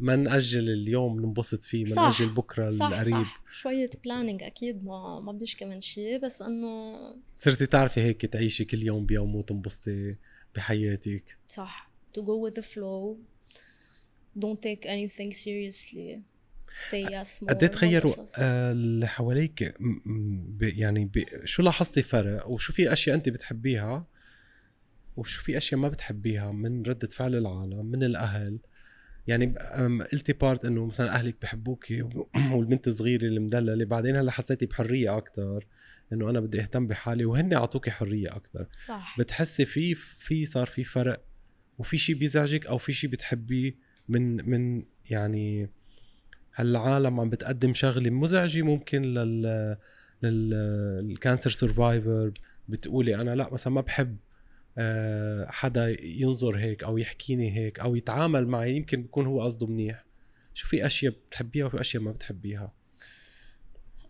ما 0.00 0.16
نأجل 0.16 0.70
اليوم 0.70 1.20
ننبسط 1.20 1.62
فيه 1.62 1.84
ما 1.84 2.02
نأجل 2.02 2.28
بكرة 2.28 2.70
صح 2.70 2.86
القريب. 2.86 3.12
صح 3.12 3.42
شوية 3.50 3.90
planning 4.04 4.42
أكيد 4.42 4.84
ما 4.84 5.20
ما 5.20 5.32
بديش 5.32 5.56
كمان 5.56 5.80
شيء 5.80 6.18
بس 6.18 6.42
إنه 6.42 6.96
صرتي 7.36 7.66
تعرفي 7.66 8.00
هيك 8.00 8.26
تعيشي 8.26 8.64
كل 8.64 8.82
يوم 8.82 9.06
بيوم 9.06 9.36
وتنبسطي. 9.36 10.16
بحياتك. 10.54 11.36
صح. 11.48 11.90
to 12.16 12.20
go 12.20 12.36
with 12.46 12.54
the 12.54 12.62
flow. 12.62 13.16
don't 14.38 14.62
take 14.62 14.86
anything 14.86 15.32
seriously. 15.32 16.20
say 16.90 17.02
yes 17.10 17.44
قد 17.48 17.62
إيه 17.62 17.70
تغيروا 17.70 18.14
آه، 18.38 18.72
اللي 18.72 19.06
حواليك؟ 19.06 19.74
يعني 20.60 21.10
شو 21.44 21.62
لاحظتي 21.62 22.02
فرق؟ 22.02 22.48
وشو 22.48 22.72
في 22.72 22.92
أشياء 22.92 23.16
انت 23.16 23.28
بتحبيها؟ 23.28 24.06
وشو 25.16 25.42
في 25.42 25.56
أشياء 25.56 25.80
ما 25.80 25.88
بتحبيها 25.88 26.52
من 26.52 26.82
ردة 26.82 27.08
فعل 27.08 27.34
العالم 27.34 27.86
من 27.86 28.02
الأهل؟ 28.02 28.58
يعني 29.26 29.54
قلتي 30.12 30.32
بارت 30.32 30.64
إنه 30.64 30.86
مثلا 30.86 31.14
أهلك 31.14 31.36
بحبوك 31.42 31.86
والبنت 32.52 32.88
الصغيرة 32.88 33.24
المدللة 33.24 33.84
بعدين 33.84 34.16
هلأ 34.16 34.30
حسيتي 34.30 34.66
بحرية 34.66 35.18
أكثر 35.18 35.66
إنه 36.12 36.30
أنا 36.30 36.40
بدي 36.40 36.60
أهتم 36.60 36.86
بحالي 36.86 37.24
وهن 37.24 37.52
أعطوكي 37.52 37.90
حرية 37.90 38.36
أكثر 38.36 38.66
صح. 38.72 39.16
بتحسي 39.18 39.64
في 39.64 39.94
في 39.94 40.44
صار 40.44 40.66
في 40.66 40.84
فرق 40.84 41.24
وفي 41.78 41.98
شيء 41.98 42.16
بيزعجك 42.16 42.66
أو 42.66 42.78
في 42.78 42.92
شيء 42.92 43.10
بتحبيه 43.10 43.74
من 44.08 44.50
من 44.50 44.84
يعني 45.10 45.70
هالعالم 46.54 47.20
عم 47.20 47.30
بتقدم 47.30 47.74
شغلة 47.74 48.10
مزعجة 48.10 48.62
ممكن 48.62 49.02
لل 49.02 49.76
لل 50.22 50.54
cancer 50.54 51.50
survivor 51.50 52.32
بتقولي 52.68 53.14
أنا 53.14 53.34
لا 53.34 53.52
مثلا 53.52 53.72
ما 53.72 53.80
بحب 53.80 54.16
آه، 54.78 55.46
حدا 55.50 56.04
ينظر 56.04 56.56
هيك 56.56 56.84
أو 56.84 56.98
يحكيني 56.98 57.56
هيك 57.56 57.80
أو 57.80 57.96
يتعامل 57.96 58.46
معي 58.46 58.76
يمكن 58.76 59.02
بيكون 59.02 59.26
هو 59.26 59.42
قصده 59.42 59.66
منيح. 59.66 59.98
شو 60.54 60.66
في 60.66 60.86
أشياء 60.86 61.12
بتحبيها 61.12 61.66
وفي 61.66 61.80
أشياء 61.80 62.02
ما 62.02 62.10
بتحبيها؟ 62.10 62.72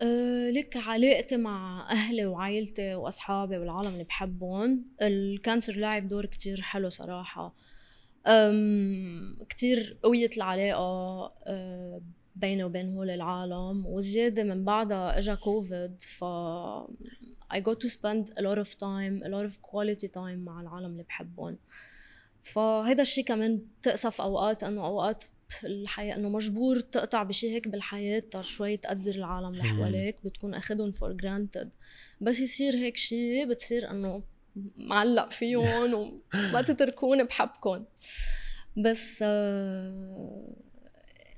أه 0.02 0.50
ليك 0.50 0.76
علاقتي 0.76 1.36
مع 1.36 1.86
أهلي 1.90 2.26
وعائلتي 2.26 2.94
وأصحابي 2.94 3.58
والعالم 3.58 3.88
اللي 3.88 4.04
بحبهم. 4.04 4.84
ال 5.02 5.13
cancer 5.13 5.76
لعب 5.76 6.08
دور 6.08 6.26
كتير 6.26 6.60
حلو 6.60 6.88
صراحة. 6.88 7.54
كتير 9.48 9.98
قويت 10.02 10.36
العلاقة 10.36 11.32
أه 11.46 12.02
بيني 12.36 12.64
وبين 12.64 12.96
هول 12.96 13.10
العالم. 13.10 13.86
وزيادة 13.86 14.44
من 14.44 14.64
بعدها 14.64 15.18
إجا 15.18 15.34
كوفيد 15.34 16.02
ف 16.02 16.24
I 17.54 17.56
got 17.56 17.78
to 17.84 17.88
spend 17.88 18.24
a 18.38 18.42
lot 18.42 18.58
of 18.58 18.70
time 18.78 19.22
a 19.22 19.28
lot 19.28 19.44
of 19.50 19.54
quality 19.62 20.08
time 20.08 20.38
مع 20.38 20.60
العالم 20.60 20.92
اللي 20.92 21.02
بحبهم. 21.02 21.58
فهيدا 22.42 23.02
الشيء 23.02 23.24
كمان 23.24 23.62
بتقصف 23.80 24.20
أوقات 24.20 24.64
إنه 24.64 24.86
أوقات 24.86 25.24
الحياة 25.64 26.16
إنه 26.16 26.28
مجبور 26.28 26.80
تقطع 26.80 27.22
بشي 27.22 27.50
هيك 27.50 27.68
بالحياة 27.68 28.22
شوي 28.40 28.76
تقدر 28.76 29.14
العالم 29.14 29.48
اللي 29.48 29.64
حواليك 29.64 30.16
بتكون 30.24 30.54
أخدهم 30.54 30.90
for 30.90 31.12
granted 31.12 31.70
بس 32.20 32.40
يصير 32.40 32.76
هيك 32.76 32.96
شيء 32.96 33.48
بتصير 33.48 33.90
إنه 33.90 34.22
معلق 34.76 35.30
فيهم 35.30 35.94
وما 36.34 36.62
تتركوني 36.62 37.22
بحبكم. 37.22 37.84
بس 38.76 39.18
آه 39.22 40.56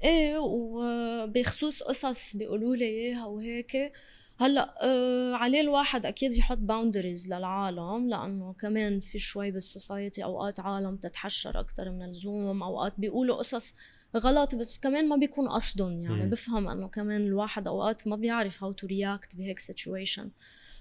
إيه 0.05 0.39
وبخصوص 0.39 1.83
قصص 1.83 2.37
بيقولوا 2.37 2.77
لي 2.77 2.85
إياها 2.85 3.27
وهيك 3.27 3.93
هلأ 4.39 4.75
آه 4.83 5.35
عليه 5.35 5.61
الواحد 5.61 6.07
أكيد 6.07 6.33
يحط 6.33 6.59
boundaries 6.59 7.29
للعالم 7.29 8.09
لأنه 8.09 8.53
كمان 8.61 9.01
في 9.01 9.19
شوي 9.19 9.51
بال 9.51 9.67
society 9.67 10.25
أوقات 10.25 10.61
عالم 10.61 10.97
تتحشر 10.97 11.61
أكثر 11.61 11.91
من 11.91 12.03
اللزوم 12.03 12.63
أوقات 12.63 12.93
بيقولوا 12.99 13.37
قصص 13.37 13.75
غلط 14.17 14.55
بس 14.55 14.79
كمان 14.79 15.09
ما 15.09 15.17
بيكون 15.17 15.49
قصدهم 15.49 16.03
يعني. 16.03 16.27
م. 16.27 16.31
بفهم 16.31 16.69
إنه 16.69 16.89
كمان 16.89 17.27
الواحد 17.27 17.67
أوقات 17.67 18.09
ما 18.09 18.17
بيعرف 18.17 18.65
how 18.65 18.73
to 18.73 18.87
react 18.87 19.37
بهيك 19.37 19.59
situation 19.59 20.31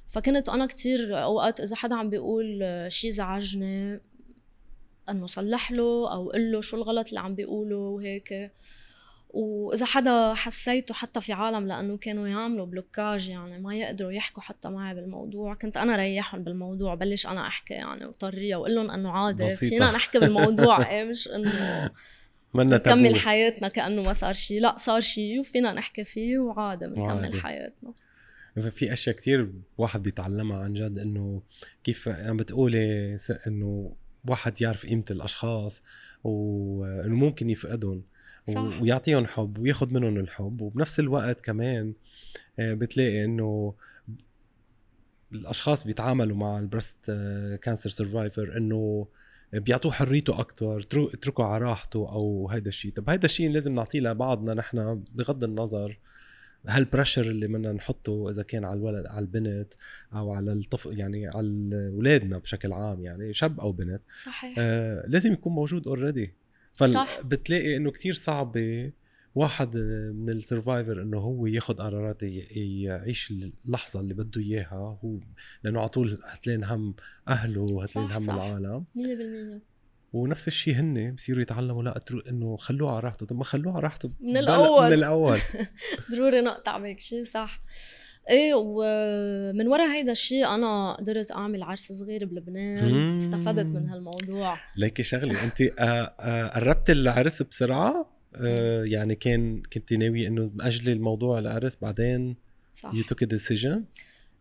فكنت 0.08 0.50
أنا 0.50 0.65
كتير 0.65 1.24
أوقات 1.24 1.60
إذا 1.60 1.76
حدا 1.76 1.95
عم 1.95 2.10
بيقول 2.10 2.65
شيء 2.88 3.12
زعجني 3.12 4.00
إنه 5.10 5.26
صلح 5.26 5.71
له 5.71 6.13
أو 6.13 6.30
قل 6.30 6.52
له 6.52 6.62
شو 6.62 6.78
الغلط 6.78 7.08
اللي 7.08 7.19
عم 7.19 7.36
بيقوله 7.36 7.76
وهيك. 7.76 8.52
وإذا 9.30 9.86
حدا 9.86 10.34
حسيته 10.34 10.93
حتى 10.93 11.21
في 11.21 11.34
عالم 11.34 11.67
لأنه 11.67 11.98
كانوا 11.98 12.28
يعملوا 12.28 12.65
بلوكاج 12.65 13.30
يعني 13.30 13.60
ما 13.60 13.76
يقدروا 13.76 14.12
يحكوا 14.12 14.43
حتى 14.43 14.69
معي 14.69 14.95
بالموضوع. 14.95 15.54
كنت 15.54 15.78
أنا 15.78 15.95
ريحهم 15.95 16.43
بالموضوع 16.43 16.95
بلش 16.95 17.28
أنا 17.28 17.48
أحكي 17.48 17.74
يعني 17.74 18.06
وطريه 18.06 18.56
وأقول 18.56 18.76
لهم 18.76 18.91
إنه 18.91 19.12
عادي 19.12 19.45
بسيطة. 19.45 19.69
فينا 19.69 19.91
نحكي 19.91 20.19
بالموضوع. 20.19 20.78
إيه 20.91 21.04
مش 21.04 21.28
إنه 21.28 21.91
نكمل 22.63 23.15
حياتنا 23.15 23.68
كأنه 23.68 24.02
ما 24.02 24.13
صار 24.13 24.34
شيء 24.34 24.62
لا 24.62 24.76
صار 24.78 25.00
شيء 25.00 25.39
وفينا 25.39 25.72
نحكي 25.72 26.04
فيه 26.04 26.39
وعادي 26.39 26.88
بنكمل 26.88 27.41
حياتنا. 27.41 27.94
في 28.70 28.94
أشياء 28.94 29.15
كتير 29.15 29.52
واحد 29.78 30.04
بيتعلمها 30.04 30.60
عن 30.60 30.74
جد 30.74 31.00
إنه 31.00 31.41
كيف 31.84 32.10
عم 32.10 32.38
بتقولي 32.38 33.18
إنه 33.48 33.96
واحد 34.28 34.62
يعرف 34.62 34.86
قيمة 34.86 35.04
الأشخاص 35.12 35.82
وإنه 36.24 37.15
ممكن 37.15 37.50
يفقدهم 37.50 38.04
صح. 38.54 38.82
ويعطيهم 38.82 39.26
حب 39.26 39.58
وياخذ 39.58 39.94
منهم 39.94 40.18
الحب. 40.18 40.62
وبنفس 40.62 41.00
الوقت 41.00 41.41
كمان 41.41 41.94
آه، 42.60 42.74
بتلاقي 42.74 43.26
إنه 43.26 43.74
الأشخاص 45.34 45.84
بيتعاملوا 45.84 46.38
مع 46.38 46.60
ال 46.60 46.66
breast 46.66 47.06
cancer 47.62 47.89
survivor 47.89 48.58
إنه 48.58 49.08
بيعطوه 49.60 49.91
حريته 49.91 50.39
أكثر 50.39 50.80
اتركوا 50.94 51.46
على 51.46 51.63
راحته 51.63 52.00
أو 52.00 52.50
هيدا 52.50 52.68
الشيء 52.68 52.91
طب 52.91 53.10
هيدا 53.10 53.26
الشيء 53.26 53.52
لازم 53.52 53.74
نعطيه 53.74 54.00
لبعضنا 54.00 54.54
نحن 54.54 55.04
بغض 55.12 55.44
النظر 55.44 56.00
هال 56.68 56.78
pressure 56.78 57.22
اللي 57.22 57.48
بدنا 57.48 57.72
نحطه 57.72 58.30
إذا 58.30 58.44
كان 58.44 58.65
على 58.65 58.80
الولد 58.80 59.08
على 59.08 59.20
البنت 59.20 59.74
أو 60.13 60.34
على 60.34 60.54
الطفل 60.54 61.00
يعني 61.00 61.28
على 61.28 61.91
أولادنا 61.94 62.38
بشكل 62.38 62.74
عام 62.74 63.02
يعني 63.02 63.34
شاب 63.34 63.60
أو 63.60 63.72
بنت. 63.72 64.02
صحيح. 64.13 64.56
آه 64.58 65.06
لازم 65.08 65.34
يكون 65.34 65.54
موجود 65.54 65.88
already 65.88 66.34
فبتلاقي 66.74 67.78
إنه 67.78 67.91
كتير 67.91 68.13
صعبة 68.13 68.91
واحد 69.36 69.78
من 70.15 70.30
السرفايفر 70.30 71.02
إنه 71.02 71.17
هو 71.17 71.45
ياخذ 71.45 71.74
قرارات 71.74 72.24
يعيش 72.24 73.34
اللحظة 73.65 74.00
اللي 74.00 74.13
بده 74.13 74.41
إياها 74.41 75.00
هو 75.04 75.19
لأنه 75.63 75.80
على 75.80 75.89
طول 75.89 76.19
هتلان 76.26 76.63
هم 76.63 76.95
أهله 77.28 77.62
وهتلان 77.62 78.12
هم 78.12 78.19
صح. 78.19 78.34
العالم. 78.34 78.86
100% 78.95 79.62
ونفس 80.13 80.48
الشيء 80.48 80.74
هن 80.76 81.15
بصيروا 81.15 81.41
يتعلموا 81.41 81.84
لا 81.84 82.02
إنه 82.30 82.58
خلوه 82.58 82.91
على 82.91 83.00
راحته. 83.00 83.26
طب 83.26 83.38
ما 83.38 83.43
خلوه 83.43 83.74
على 83.74 83.84
راحته 83.84 84.12
من 84.19 84.38
الأول. 84.38 84.86
من 84.86 84.93
الأول. 84.93 85.39
ضروري 86.12 86.41
نقطع 86.41 86.78
بهيك 86.78 87.00
شيء 87.00 87.24
صح. 87.24 87.62
إيه 88.30 88.54
ومن 88.56 89.67
ورا 89.67 89.93
هيدا 89.93 90.12
الشيء 90.12 90.45
أنا 90.45 90.93
قدرت 90.93 91.32
أعمل 91.32 91.63
عرس 91.63 91.91
صغير 91.91 92.26
بلبنان. 92.26 93.15
استفدت 93.15 93.65
من 93.65 93.89
هالموضوع. 93.89 94.58
ليكي 94.78 95.04
شغلة 95.04 95.43
انت 95.43 95.62
آه، 95.62 96.15
آه، 96.19 96.48
قربت 96.48 96.89
العرس 96.89 97.41
بسرعة؟ 97.41 98.14
يعني 98.86 99.15
كان 99.15 99.62
كنت 99.74 99.93
ناوي 99.93 100.28
إنه 100.28 100.52
مأجلي 100.56 100.93
الموضوع 100.93 101.39
العرس 101.39 101.78
بعدين 101.82 102.36
صح. 102.74 102.91
took 102.91 103.26
a 103.26 103.30
decision 103.30 103.80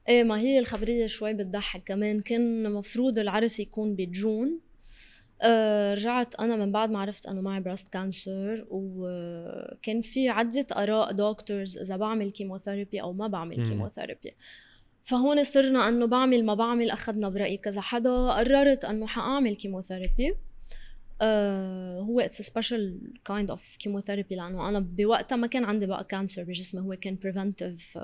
إيه 0.09 0.23
ما 0.23 0.41
هي 0.41 0.59
الخبرية 0.59 1.07
شوي 1.07 1.35
بتضحك. 1.35 1.83
كمان 1.85 2.21
كان 2.21 2.73
مفروض 2.73 3.19
العرس 3.19 3.61
يكون 3.61 3.95
بجون. 3.95 4.61
آه 5.43 5.95
رجعت 5.95 6.35
أنا 6.35 6.57
من 6.57 6.73
بعد 6.73 6.91
ما 6.91 6.99
عرفت 6.99 7.27
إنه 7.27 7.41
معي 7.41 7.61
breast 7.61 7.89
cancer 7.89 8.67
وكان 8.71 10.01
في 10.01 10.29
عدة 10.29 10.67
آراء 10.73 11.13
doctors 11.13 11.79
إذا 11.79 11.97
بعمل 11.97 12.31
chemotherapy 12.31 13.03
أو 13.03 13.13
ما 13.13 13.27
بعمل 13.27 13.67
chemotherapy 13.69 14.35
فهون 15.03 15.45
صرنا 15.45 15.89
إنه 15.89 16.07
بعمل 16.07 16.45
ما 16.45 16.55
بعمل 16.55 16.91
أخذنا 16.91 17.29
برأي 17.29 17.57
كذا 17.57 17.81
حدا. 17.81 18.31
قررت 18.31 18.85
إنه 18.85 19.07
حأعمل 19.07 19.57
chemotherapy 19.57 20.29
آه 20.29 20.54
هو 22.01 22.21
it's 22.21 22.43
special 22.43 23.13
kind 23.25 23.51
of 23.51 23.77
chemotherapy 23.77 24.35
لأنه 24.35 24.69
أنا 24.69 24.81
بوقتها 24.81 25.37
ما 25.37 25.47
كان 25.47 25.65
عندي 25.65 25.87
بقى 25.87 26.05
cancer 26.05 26.45
بجسمي 26.45 26.81
هو 26.81 26.97
كان 26.97 27.19
preventive 27.23 27.99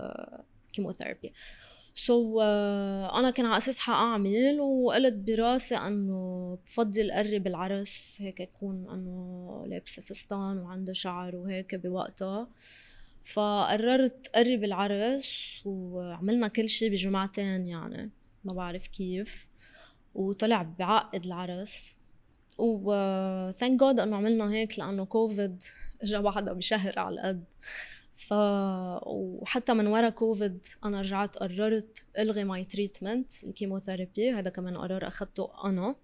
chemotherapy 0.72 2.34
so, 2.34 2.38
uh, 2.38 3.14
أنا 3.14 3.30
كان 3.30 3.46
على 3.46 3.56
أساس 3.58 3.78
حاعمل 3.78 4.60
وقلت 4.60 5.14
براسي 5.14 5.76
إنه 5.76 6.58
بفضل 6.64 7.12
قرب 7.12 7.46
العرس 7.46 8.18
هيك 8.20 8.40
يكون 8.40 8.90
إنه 8.90 9.64
لابسة 9.66 10.02
فستان 10.02 10.58
وعنده 10.58 10.92
شعر 10.92 11.36
وهيك 11.36 11.74
بوقتها. 11.74 12.48
فقررت 13.22 14.28
قرب 14.34 14.64
العرس 14.64 15.60
وعملنا 15.64 16.48
كل 16.48 16.68
شيء 16.68 16.90
بجمعتين 16.90 17.66
يعني 17.66 18.10
ما 18.44 18.52
بعرف 18.52 18.86
كيف. 18.86 19.48
وطلع 20.14 20.62
بعقد 20.62 21.24
العرس. 21.24 21.96
و 22.60 22.92
thank 23.52 23.71
God 23.71 23.82
إنه 23.82 24.16
عملنا 24.16 24.52
هيك 24.52 24.78
لأنه 24.78 25.04
كوفيد 25.04 25.62
اجى 26.02 26.18
بعدها 26.18 26.52
بشهر 26.52 26.98
على 26.98 27.14
القد. 27.14 27.44
ف 28.16 28.32
وحتى 29.06 29.74
من 29.74 29.86
ورا 29.86 30.08
كوفيد 30.08 30.66
أنا 30.84 31.00
رجعت 31.00 31.36
قررت 31.36 32.06
ألغي 32.18 32.44
my 32.44 32.64
treatment 32.64 33.44
ال 33.44 33.50
chemotherapy. 33.50 34.32
هذا 34.32 34.50
كمان 34.50 34.76
قرار 34.76 35.06
أخذته 35.06 35.50
أنا. 35.64 35.94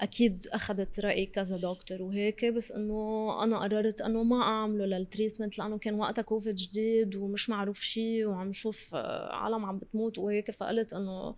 أكيد 0.00 0.46
أخذت 0.52 1.00
رأي 1.00 1.26
كذا 1.26 1.56
دكتور 1.56 2.02
وهيك 2.02 2.44
بس 2.44 2.72
إنه 2.72 3.30
أنا 3.42 3.58
قررت 3.58 4.00
إنه 4.00 4.22
ما 4.22 4.42
أعمله 4.42 4.86
لل 4.86 4.99
treatment 4.99 5.58
لأنه 5.58 5.78
كان 5.78 5.94
وقتها 5.94 6.22
كوفيد 6.22 6.54
جديد 6.54 7.16
ومش 7.16 7.50
معروف 7.50 7.80
شيء 7.80 8.26
وعم 8.26 8.52
شوف 8.52 8.94
عالم 9.30 9.64
عم 9.64 9.78
بتموت 9.78 10.18
وهيك. 10.18 10.50
فقلت 10.50 10.92
إنه 10.92 11.34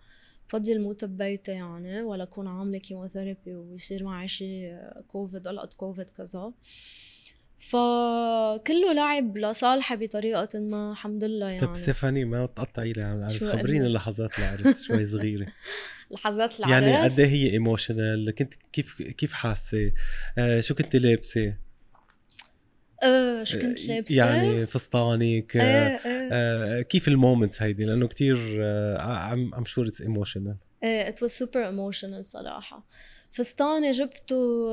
بفضل 0.49 0.73
موت 0.73 1.05
ببيتي 1.05 1.51
يعني 1.51 2.01
ولا 2.01 2.23
أكون 2.23 2.47
عاملة 2.47 2.77
chemotherapy 2.77 3.55
ويصير 3.55 4.03
معي 4.03 4.27
شيء 4.27 4.77
COVID 5.07 5.47
علقت 5.47 5.73
COVID 5.73 6.09
كذا. 6.09 6.53
فكله 7.57 8.93
لعب 8.93 9.37
لصالحي 9.37 9.95
بطريقة 9.95 10.59
ما 10.59 10.91
الحمد 10.91 11.23
لله 11.23 11.47
يعني. 11.49 11.65
طيب 11.65 11.75
ستيفاني 11.75 12.25
ما 12.25 12.45
تقطعي 12.45 12.91
لي 12.91 13.01
على 13.01 13.17
العرس. 13.17 13.43
خبريني 13.43 13.85
اللحظات 13.85 14.39
العرس 14.39 14.83
شوي 14.87 15.05
صغيرة. 15.15 15.47
لحظات 16.11 16.59
العرس؟ 16.59 16.71
يعني 16.71 17.03
قد 17.03 17.19
إيه 17.19 17.27
هي 17.27 17.51
emotional 17.51 18.35
كنت 18.35 18.53
كيف 18.73 19.01
كيف 19.01 19.33
حاسة؟ 19.33 19.91
آه 20.37 20.59
شو 20.59 20.75
كنت 20.75 20.95
لابسة؟ 20.95 21.53
آه 23.03 23.43
شو 23.43 23.59
كنت 23.59 23.79
آه، 23.79 23.87
لابسة؟ 23.87 24.15
يعني 24.15 24.65
فستانك 24.65 25.57
آه 25.57 25.61
آه. 25.61 26.29
آه 26.31 26.81
كيف 26.81 27.07
ال 27.07 27.14
moments 27.14 27.61
هيدي؟ 27.61 27.83
لأنه 27.85 28.07
كثير 28.07 28.37
I'm 28.59 29.53
I'm 29.53 29.65
sure 29.65 29.87
it's 29.87 30.01
emotional 30.01 30.55
إيه 30.83 31.07
it 31.07 31.21
was 31.21 31.31
super 31.31 31.65
emotional 31.65 32.25
صراحة. 32.27 32.85
فستاني 33.31 33.91
جبته 33.91 34.69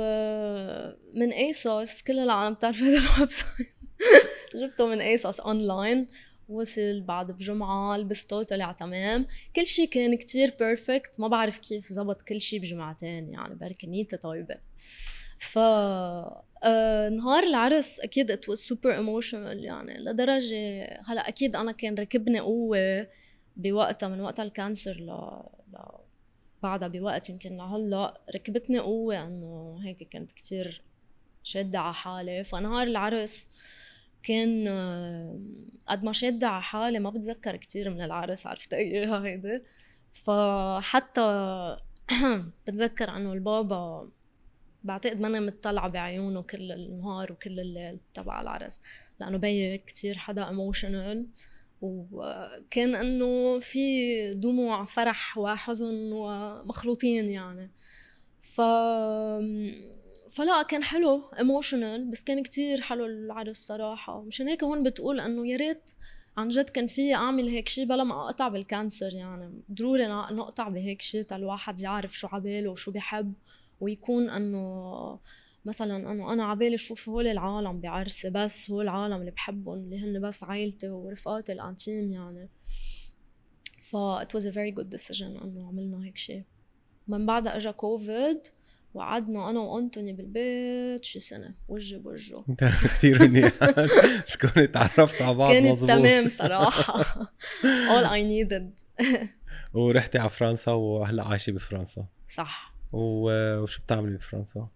من 1.14 1.32
ASOS 1.32 2.02
كل 2.02 2.18
العالم 2.18 2.54
بتعرف 2.54 2.82
هذا 2.82 2.98
ال 2.98 3.30
website. 3.30 3.76
جبته 4.60 4.86
من 4.86 5.00
ASOS 5.00 5.40
online 5.40 6.06
وصل 6.48 7.00
بعد 7.00 7.30
بجمعة 7.30 7.96
لبسته 7.96 8.42
طلع 8.42 8.72
تمام. 8.72 9.26
كل 9.56 9.66
شيء 9.66 9.88
كان 9.88 10.16
كتير 10.16 10.54
perfect 10.60 11.20
ما 11.20 11.28
بعرف 11.28 11.58
كيف 11.58 11.86
زبط 11.86 12.22
كل 12.22 12.40
شيء 12.40 12.60
بجمعتين 12.60 13.32
يعني 13.32 13.54
بركي 13.54 13.86
نيتي 13.86 14.16
طيبة. 14.16 14.56
ف 15.38 15.58
آه 15.58 17.08
نهار 17.08 17.42
العرس 17.42 18.00
أكيد 18.00 18.30
it 18.30 18.48
was 18.48 18.58
super 18.58 18.94
emotional 18.94 19.64
يعني 19.64 19.98
لدرجة 19.98 20.84
هلأ 21.06 21.28
أكيد 21.28 21.56
أنا 21.56 21.72
كان 21.72 21.94
راكبني 21.94 22.40
قوة 22.40 23.08
بوقتها 23.56 24.08
من 24.08 24.20
وقت 24.20 24.40
ال 24.40 24.48
cancer 24.48 24.92
ل... 24.92 25.10
ل... 25.72 25.78
بعدها 26.62 26.88
بوقت 26.88 27.30
يمكن 27.30 27.56
لهلأ 27.56 28.20
راكبتني 28.34 28.78
قوة 28.78 29.26
إنه 29.26 29.78
هيك 29.84 30.08
كنت 30.12 30.32
كتير 30.32 30.82
شادة 31.42 31.78
على 31.78 31.94
حالي. 31.94 32.44
فنهار 32.44 32.86
العرس 32.86 33.48
كان 34.22 34.68
قد 35.86 36.04
ما 36.04 36.12
شادة 36.12 36.48
على 36.48 36.62
حالي 36.62 36.98
ما 36.98 37.10
بتذكر 37.10 37.56
كتير 37.56 37.90
من 37.90 38.00
العرس 38.00 38.46
عرفت 38.46 38.72
اياها 38.74 39.24
هيدي؟ 39.26 39.62
فحتى 40.12 41.76
بتذكر 42.66 43.16
إنه 43.16 43.32
البابا 43.32 44.10
بعتقد 44.86 45.20
ماني 45.20 45.40
متطلعة 45.40 45.88
بعيونه 45.88 46.42
كل 46.42 46.72
النهار 46.72 47.32
وكل 47.32 47.60
الليل 47.60 47.98
تبع 48.14 48.40
العرس 48.40 48.80
لأنه 49.20 49.38
بي 49.38 49.78
كتير 49.78 50.18
حدا 50.18 50.48
emotional 50.48 51.26
وكان 51.80 52.94
إنه 52.94 53.58
في 53.58 54.34
دموع 54.34 54.84
فرح 54.84 55.38
وحزن 55.38 56.12
ومخلوطين 56.12 57.30
يعني. 57.30 57.70
ف 58.42 58.60
فلا 60.30 60.62
كان 60.68 60.82
حلو 60.82 61.22
emotional 61.38 62.10
بس 62.10 62.22
كان 62.22 62.42
كتير 62.42 62.80
حلو 62.80 63.06
العرس 63.06 63.56
صراحة. 63.56 64.22
مشان 64.22 64.48
هيك 64.48 64.64
هون 64.64 64.82
بتقول 64.82 65.20
إنه 65.20 65.48
يا 65.48 65.56
ريت 65.56 65.90
عن 66.36 66.48
جد 66.48 66.70
كان 66.70 66.86
في 66.86 67.14
أعمل 67.14 67.48
هيك 67.48 67.68
شيء 67.68 67.86
بلا 67.86 68.04
ما 68.04 68.14
أقطع 68.14 68.48
بال 68.48 68.65
cancer 68.65 69.14
يعني. 69.14 69.62
ضروري 69.72 70.06
نقطع 70.06 70.68
بهيك 70.68 71.02
شيء 71.02 71.26
الواحد 71.32 71.80
يعرف 71.80 72.18
شو 72.18 72.28
عباله 72.32 72.70
وشو 72.70 72.90
بحب. 72.90 73.32
ويكون 73.80 74.30
إنه 74.30 75.18
مثلا 75.64 76.12
إنه 76.12 76.32
أنا 76.32 76.44
عبالي 76.44 76.74
أشوف 76.74 77.08
هول 77.08 77.26
العالم 77.26 77.80
بعرسي 77.80 78.30
بس 78.30 78.70
هول 78.70 78.84
العالم 78.84 79.16
اللي 79.20 79.30
بحبهم 79.30 79.74
اللي 79.74 79.98
هن 79.98 80.20
بس 80.20 80.44
عائلتي 80.44 80.90
ورفقاتي 80.90 81.52
الأنتيم 81.52 82.12
يعني. 82.12 82.48
ف 83.80 83.96
it 83.96 84.38
was 84.38 84.42
a 84.44 84.52
very 84.52 84.72
good 84.78 84.98
decision 84.98 85.42
إنه 85.42 85.68
عملنا 85.68 86.04
هيك 86.04 86.16
شيء 86.16 86.44
من 87.08 87.26
بعدها 87.26 87.56
اجى 87.56 87.72
كوفيد 87.72 88.40
وقعدنا 88.94 89.50
أنا 89.50 89.60
وأنتوني 89.60 90.12
بالبيت 90.12 91.04
شي 91.04 91.18
سنة 91.18 91.54
وجه 91.68 91.96
بوجه. 91.96 92.44
كثير 92.58 93.22
منيح 93.22 93.52
تكوني 94.32 94.66
تعرفت 94.66 95.22
على 95.22 95.34
بعض 95.34 95.52
كانت 95.52 95.66
مزبوط. 95.66 95.88
تمام 95.88 96.28
صراحة. 96.28 97.04
All 97.62 98.06
I 98.06 98.22
needed. 98.22 98.64
ورحتي 99.74 100.18
على 100.18 100.28
فرنسا 100.28 100.72
وهلأ 100.72 101.28
عايشة 101.28 101.50
بفرنسا. 101.50 102.06
صح. 102.28 102.75
وشو 102.92 103.82
بتعملي 103.82 104.16
بفرنسا؟ 104.16 104.68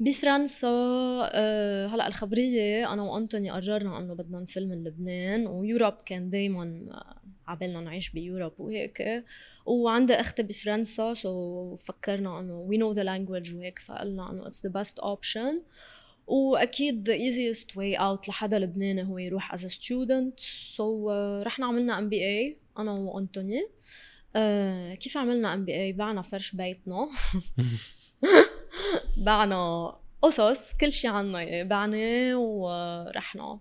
بفرنسا 0.00 0.68
أه 0.68 1.86
هلأ 1.86 2.06
الخبرية 2.06 2.92
أنا 2.92 3.02
وأنتوني 3.02 3.50
قررنا 3.50 3.98
إنه 3.98 4.14
بدنا 4.14 4.40
نفل 4.40 4.66
من 4.66 4.84
لبنان 4.84 5.46
و 5.46 5.53
Europe 5.53 5.94
كان 6.06 6.30
دائما 6.30 6.84
عبالنا 7.46 7.80
نعيش 7.80 8.10
ب 8.10 8.16
Europe 8.16 8.52
وهيك. 8.58 9.24
وعندي 9.66 10.14
أختي 10.14 10.42
بفرنسا 10.42 11.14
so 11.14 11.74
فكرنا 11.74 12.40
إنه 12.40 12.60
we 12.60 12.76
know 12.76 12.92
the 12.92 13.02
language 13.02 13.56
وهيك 13.56 13.78
فقلنا 13.78 14.30
إنه 14.30 14.46
it's 14.46 14.66
the 14.66 14.72
best 14.72 14.98
option 14.98 15.62
وأكيد 16.26 17.10
the 17.10 17.14
easiest 17.14 17.70
way 17.70 17.98
out 17.98 18.28
لحدا 18.28 18.58
لبناني 18.58 19.04
هو 19.04 19.18
يروح 19.18 19.54
as 19.54 19.58
a 19.58 19.68
student. 19.68 20.40
so, 20.76 21.10
uh, 21.10 21.46
رحنا 21.46 21.66
عملنا 21.66 21.98
MBA 21.98 22.56
أنا 22.78 22.92
وأنتوني. 22.92 23.68
كيف 24.94 25.16
عملنا 25.16 25.54
MBA 25.54 25.92
بعنا 25.92 26.22
فرش 26.22 26.56
بيتنا. 26.56 27.08
بعنا 29.26 29.92
قصص 30.22 30.72
كل 30.80 30.92
شيء 30.92 31.10
عنا 31.10 31.38
اياها 31.38 31.62
بعنا 31.62 32.36
ورحنا. 32.36 33.60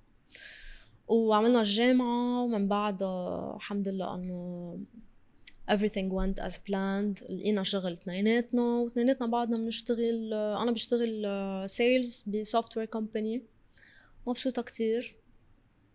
وعملنا 1.08 1.62
الجامعة 1.62 2.44
ومن 2.44 2.68
بعدها 2.68 3.56
الحمد 3.56 3.88
لله 3.88 4.16
إنه 4.16 4.80
everything 5.72 6.12
went 6.12 6.44
as 6.44 6.54
planned. 6.54 7.32
لقينا 7.32 7.64
شغل 7.64 7.92
اثنيناتنا 7.92 8.62
واثنيناتنا 8.62 9.28
بعدنا 9.28 9.58
بنشتغل 9.58 10.34
أنا 10.34 10.72
بشتغل 10.72 11.26
sales 11.70 12.24
ب 12.28 12.78
software 12.78 12.86
company 12.86 13.44
مبسوطة 14.28 14.62
كتير. 14.62 15.16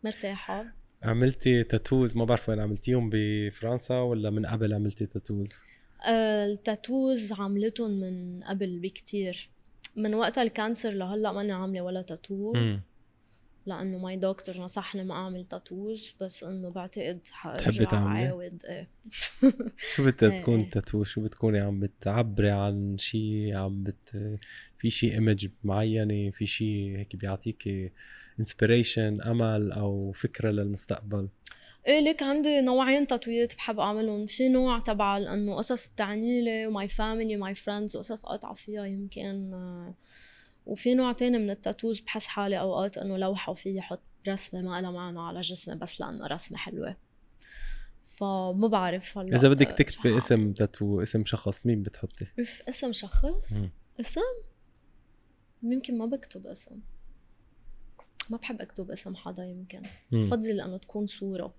مرتاحة. 0.05 0.82
عملتي 1.03 1.65
tattoos 1.64 2.16
ما 2.17 2.25
بعرف 2.25 2.49
وين 2.49 2.61
عملتيهم 2.61 3.11
بفرنسا 3.13 3.95
ولا 3.95 4.31
من 4.31 4.47
قبل 4.47 4.75
عملتي 4.75 5.07
tattoos؟ 5.07 5.61
ال 6.09 6.24
tattoos 6.24 7.33
عملتهم 7.33 7.91
من 7.91 8.43
قبل 8.43 8.79
بكتير. 8.79 9.51
من 9.97 10.15
وقت 10.15 10.39
ال 10.39 10.46
cancer 10.46 10.91
لهلأ 10.91 11.33
ماني 11.33 11.53
عاملة 11.53 11.83
ولا 11.83 12.03
تاتو 12.03 12.53
لأنه 13.67 13.99
my 13.99 14.16
doctor 14.16 14.59
نصحني 14.59 15.05
ما 15.05 15.15
أعمل 15.15 15.45
tattoos 15.45 16.14
بس 16.21 16.45
إنه 16.45 16.69
بعتقد 16.69 17.19
تحبي 17.19 17.63
حارجع 17.65 17.85
تعملي؟ 17.85 18.27
عاود. 18.27 18.65
إيه. 18.65 18.89
شو 19.95 20.05
بدها 20.05 20.31
إيه 20.31 20.39
تكون 20.39 20.61
إيه. 20.61 20.71
تاتو 20.71 21.05
شو 21.05 21.21
بتكوني؟ 21.21 21.61
عم 21.61 21.81
بتعبري 21.81 22.51
عن 22.51 22.99
شيء 22.99 23.57
عم 23.57 23.83
بت 23.83 24.39
في 24.79 24.91
شيء 24.91 25.13
image 25.12 25.49
معينة؟ 25.65 26.31
في 26.31 26.47
شيء 26.47 26.99
هيك 26.99 27.17
بيعطيكي 27.17 27.91
inspiration 28.41 29.20
أمل 29.20 29.72
أو 29.72 30.12
فكرة 30.12 30.51
للمستقبل؟ 30.51 31.28
إيه 31.87 32.01
ليك 32.01 32.22
عندي 32.22 32.61
نوعين 32.61 33.07
تاتويات 33.07 33.55
بحب 33.55 33.78
أعملهم. 33.78 34.26
في 34.26 34.49
نوع 34.49 34.78
تبع 34.78 35.16
انه 35.16 35.55
قصص 35.57 35.89
بتعني 35.89 36.43
لي 36.43 36.66
و 36.66 36.74
my 36.74 36.89
family 36.89 37.37
my 37.37 37.55
friends 37.55 37.97
قصص 37.97 38.24
أقطع 38.24 38.53
فيها 38.53 38.85
يمكن. 38.85 39.53
وفي 40.66 40.95
نوع 40.95 41.12
تاني 41.12 41.39
من 41.39 41.51
ال 41.51 41.57
tattoos 41.57 42.01
بحس 42.01 42.26
حالي 42.26 42.61
أوقات 42.61 42.99
إنه 42.99 43.16
لوحة 43.16 43.51
وفي 43.51 43.78
أحط 43.78 44.03
رسمة 44.28 44.61
ما 44.61 44.80
لها 44.80 44.91
معنى 44.91 45.20
على 45.20 45.41
جسمي 45.41 45.74
بس 45.74 46.01
لأنه 46.01 46.26
رسمة 46.26 46.59
حلوة. 46.59 46.97
فما 48.07 48.68
بعرف 48.68 49.18
هلأ 49.18 49.37
إذا 49.37 49.49
بدك 49.49 49.66
تكتبي. 49.66 50.18
اسم 50.18 50.53
تاتو 50.53 51.03
اسم 51.03 51.24
شخص 51.24 51.66
مين 51.66 51.83
بتحطي؟ 51.83 52.26
if 52.39 52.62
اسم 52.68 52.93
شخص؟ 52.93 53.53
مم. 53.53 53.70
اسم؟ 54.01 54.20
يمكن 55.62 55.99
ما 55.99 56.07
بكتب 56.07 56.47
اسم. 56.47 56.80
ما 58.31 58.37
بحب 58.37 58.61
أكتب 58.61 58.91
اسم 58.91 59.14
حدا 59.16 59.45
يمكن. 59.45 59.83
بفضل 60.12 60.61
إنه 60.61 60.77
تكون 60.79 61.07
صورة. 61.07 61.55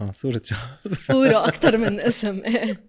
آه 0.00 0.10
صورة 0.10 0.42
شخص. 0.44 0.88
صورة 0.92 1.46
أكتر 1.48 1.76
من 1.76 2.00
اسم. 2.00 2.42
إيه 2.44 2.88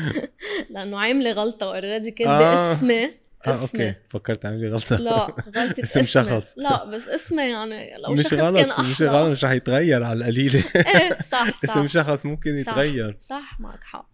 لأنه 0.70 0.98
عاملة 0.98 1.32
غلطة 1.32 1.66
already 1.66 2.10
كاتبة 2.10 2.32
آه. 2.34 2.72
اسمي. 2.72 3.04
آه 3.46 3.60
okay. 3.62 3.94
فكرت 4.08 4.46
عملي 4.46 4.68
غلطة. 4.70 4.96
لا 4.96 5.26
غلطة 5.56 5.82
اسم 5.84 6.02
شخص. 6.02 6.52
لا 6.56 6.84
بس 6.84 7.08
اسمي 7.08 7.42
يعني 7.42 7.96
لو 7.98 8.12
مش 8.12 8.22
شخص 8.22 8.34
غلط 8.34 8.56
كان 8.60 8.70
أحلى. 8.70 8.88
مش 8.90 9.02
غلط 9.02 9.28
مش 9.30 9.44
رح 9.44 9.50
يتغير 9.50 10.02
على 10.04 10.18
القليلة. 10.18 10.64
إيه 10.76 11.22
صح 11.22 11.56
صح. 11.56 11.70
اسم 11.70 11.86
شخص 11.86 12.26
ممكن 12.26 12.62
صح. 12.64 12.72
يتغير. 12.72 13.16
صح 13.20 13.60
معك 13.60 13.84
حق. 13.84 14.08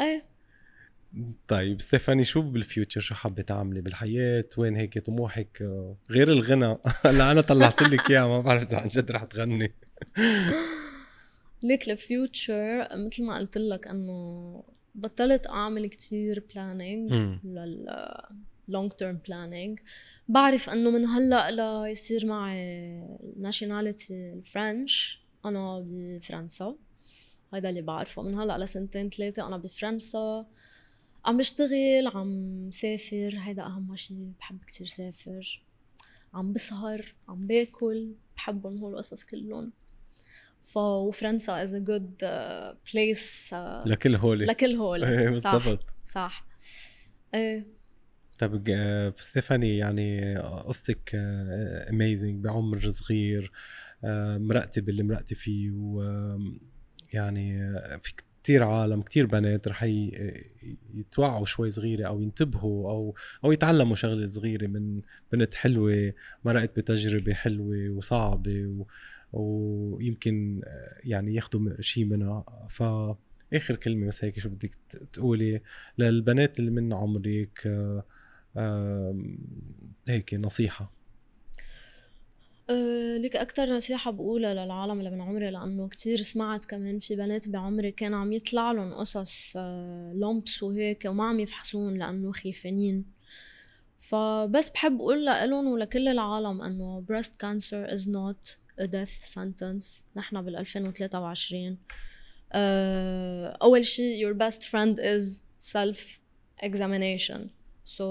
إيه. 0.00 0.29
طيب 1.48 1.80
ستيفاني 1.80 2.24
شو 2.24 2.42
بال 2.42 2.55
future؟ 2.55 3.00
شو 3.00 3.14
حابة 3.14 3.42
تعملي 3.42 3.80
بالحياة؟ 3.80 4.44
وين 4.58 4.76
هيك 4.76 4.98
طموحك؟ 4.98 5.62
آه، 5.62 5.96
غير 6.10 6.32
الغنى. 6.32 6.78
هلا 7.04 7.32
أنا 7.32 7.40
طلعت 7.40 7.82
لك 7.82 8.10
إياها 8.10 8.26
ما 8.26 8.40
بعرف 8.40 8.62
إذا 8.62 8.76
عن 8.76 8.88
جد 8.88 9.10
رح 9.10 9.24
تغني. 9.24 9.74
ليك 11.62 11.90
ال 11.90 12.04
future 12.04 12.88
مثل 12.92 13.24
ما 13.24 13.38
قلت 13.38 13.58
لك 13.58 13.86
انه 13.86 14.62
بطلت 14.94 15.46
أعمل 15.46 15.86
كتير 15.86 16.44
planning. 16.54 17.12
لل 17.44 17.86
long 18.68 18.92
term 18.92 19.18
planning 19.28 19.80
بعرف 20.28 20.70
إنه 20.70 20.90
من 20.90 21.06
هلأ 21.06 21.50
ليصير 21.50 22.26
معي 22.26 23.02
ناشوناليتي 23.36 24.32
الفرنش 24.32 25.20
أنا 25.44 25.84
بفرنسا. 25.86 26.76
هيدا 27.54 27.68
اللي 27.68 27.82
بعرفه. 27.82 28.22
من 28.22 28.34
هلأ 28.34 28.58
لسنتين 28.58 29.10
ثلاثة 29.10 29.46
أنا 29.46 29.56
بفرنسا. 29.56 30.46
عم 31.24 31.36
بشتغل 31.36 32.06
عم 32.14 32.70
سافر 32.70 33.34
هيدا 33.38 33.62
أهم 33.62 33.96
شيء 33.96 34.32
بحب 34.38 34.58
كتير 34.66 34.86
سافر. 34.86 35.62
عم 36.34 36.52
بسهر 36.52 37.14
عم 37.28 37.40
باكل 37.46 38.14
بحبهم 38.36 38.78
هول 38.78 38.92
القصص 38.92 39.24
كلهم. 39.24 39.72
ف 40.62 40.76
وفرنسا 40.76 41.66
is 41.66 41.70
a 41.70 41.80
good 41.90 42.22
uh, 42.22 42.90
place 42.92 43.50
uh, 43.52 43.86
لكل 43.88 44.14
هولي. 44.16 44.44
لكل 44.44 44.74
هول. 44.76 45.04
إيه 45.04 45.34
صح 45.34 45.52
بالضبط. 45.56 45.90
صح. 46.04 46.46
إيه 47.34 47.66
طب 48.38 48.64
آه، 48.68 49.14
ستيفاني 49.16 49.76
يعني 49.78 50.36
قصتك 50.38 51.10
اميزنج 51.90 52.44
بعمر 52.44 52.90
صغير 52.90 53.52
آه، 54.04 54.38
مرقتي 54.38 54.80
باللي 54.80 55.02
مرقتي 55.02 55.34
فيه 55.34 55.70
و 55.70 56.02
آم، 56.02 56.60
يعني 57.12 57.62
آه، 57.62 57.96
في 57.96 58.12
كتير 58.42 58.62
عالم 58.62 59.02
كتير 59.02 59.26
بنات 59.26 59.68
رح 59.68 59.84
يتوعوا 60.94 61.44
شوي 61.44 61.70
صغيرة 61.70 62.06
أو 62.06 62.20
ينتبهوا 62.20 62.90
أو 62.90 63.14
أو 63.44 63.52
يتعلموا 63.52 63.96
شغلة 63.96 64.26
صغيرة 64.26 64.66
من 64.66 65.00
بنت 65.32 65.54
حلوة 65.54 66.12
مرقت 66.44 66.76
بتجربة 66.76 67.34
حلوة 67.34 67.90
وصعبة 67.90 68.66
و 68.66 68.86
ويمكن 69.32 70.62
يعني 71.04 71.34
ياخدوا 71.34 71.80
شيء 71.80 72.04
منها. 72.04 72.66
ف 72.70 72.82
آخر 73.54 73.76
كلمة 73.76 74.06
بس 74.06 74.24
هيك 74.24 74.38
شو 74.38 74.48
بدك 74.48 74.70
تقولي 75.12 75.60
للبنات 75.98 76.58
اللي 76.58 76.70
من 76.70 76.92
عمرك 76.92 77.68
هيك 80.08 80.34
نصيحة. 80.34 80.99
أه 82.70 83.16
لك 83.18 83.36
أكتر 83.36 83.66
نصيحة 83.66 84.10
بقولها 84.10 84.54
للعالم 84.54 84.98
اللي 84.98 85.10
من 85.10 85.20
عمري 85.20 85.50
لأنه 85.50 85.88
كتير 85.88 86.16
سمعت 86.22 86.64
كمان 86.64 86.98
في 86.98 87.16
بنات 87.16 87.48
بعمري 87.48 87.90
كان 87.90 88.14
عم 88.14 88.32
يطلع 88.32 88.72
لهم 88.72 88.94
قصص 88.94 89.56
لومبس 90.14 90.62
وهيك 90.62 91.04
وما 91.04 91.24
عم 91.24 91.40
يفحصون 91.40 91.98
لأنه 91.98 92.32
خيفانين. 92.32 93.04
فبس 93.98 94.70
بحب 94.70 95.00
أقول 95.00 95.24
لهم 95.24 95.68
ولكل 95.68 96.08
العالم 96.08 96.62
أنه 96.62 97.04
breast 97.12 97.32
cancer 97.44 97.92
is 97.92 98.08
not 98.08 98.56
a 98.80 98.86
death 98.86 99.24
sentence. 99.24 100.04
نحن 100.16 100.42
بال 100.42 100.56
2023 100.56 101.78
أه 102.52 103.58
أول 103.62 103.84
شيء 103.84 104.26
your 104.26 104.36
best 104.36 104.58
friend 104.62 104.98
is 104.98 105.42
self 105.74 105.98
examination 106.66 107.40
so 107.84 108.02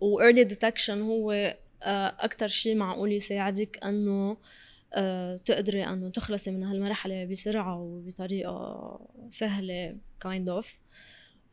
و 0.00 0.20
early 0.20 0.44
detection 0.44 0.90
هو 0.90 1.54
أكثر 1.82 2.46
شيء 2.46 2.76
معقول 2.76 3.12
يساعدك 3.12 3.84
أنه 3.84 4.36
آه، 4.94 5.36
تقدري 5.36 5.84
أنه 5.84 6.10
تخلصي 6.10 6.50
من 6.50 6.64
هالمرحلة 6.64 7.24
بسرعة 7.24 7.80
وبطريقة 7.80 9.00
سهلة 9.30 9.96
kind 10.20 10.48
of 10.48 10.78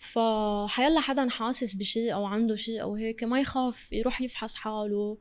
فحيلا 0.01 0.99
حدا 0.99 1.29
حاسس 1.29 1.73
بشيء 1.73 2.13
أو 2.13 2.25
عنده 2.25 2.55
شيء 2.55 2.81
أو 2.81 2.95
هيك 2.95 3.23
ما 3.23 3.39
يخاف 3.39 3.93
يروح 3.93 4.21
يفحص 4.21 4.55
حاله. 4.55 5.17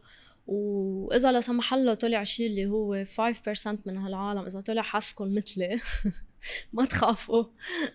وإذا 0.46 1.32
لا 1.32 1.40
سمح 1.40 1.74
الله 1.74 1.94
طلع 1.94 2.22
شيء 2.22 2.46
اللي 2.46 2.66
هو 2.66 3.05
5% 3.05 3.78
من 3.86 3.96
هالعالم 3.96 4.46
إذا 4.46 4.61
طلع 4.61 4.82
حظكم 4.82 5.34
مثلي. 5.34 5.80
ما 6.72 6.84
تخافوا. 6.84 7.44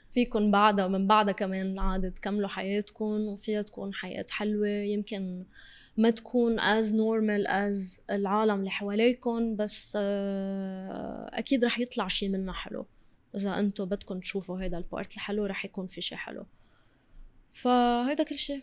فيكم 0.09 0.51
بعدها 0.51 0.87
من 0.87 1.07
بعدها 1.07 1.33
كمان 1.33 1.79
عادة 1.79 2.09
تكملوا 2.09 2.49
حياتكم 2.49 3.21
وفيها 3.21 3.61
تكون 3.61 3.93
حياة 3.93 4.25
حلوة. 4.29 4.67
يمكن 4.67 5.45
ما 5.97 6.09
تكون 6.09 6.59
as 6.59 6.85
normal 6.85 7.47
as 7.47 8.01
العالم 8.09 8.59
اللي 8.59 8.69
حواليكم 8.69 9.55
بس 9.55 9.93
آه، 9.95 11.29
أكيد 11.33 11.65
رح 11.65 11.79
يطلع 11.79 12.07
شي 12.07 12.29
منها 12.29 12.53
حلو. 12.53 12.85
إذا 13.35 13.59
أنتم 13.59 13.85
بدكم 13.85 14.19
تشوفوا 14.19 14.61
هيدا 14.61 14.77
ال 14.77 14.84
part 14.84 15.13
الحلو 15.13 15.45
رح 15.45 15.65
يكون 15.65 15.87
في 15.87 16.01
شي 16.01 16.15
حلو. 16.15 16.45
فهيدا 17.49 18.23
كل 18.23 18.35
شي. 18.35 18.61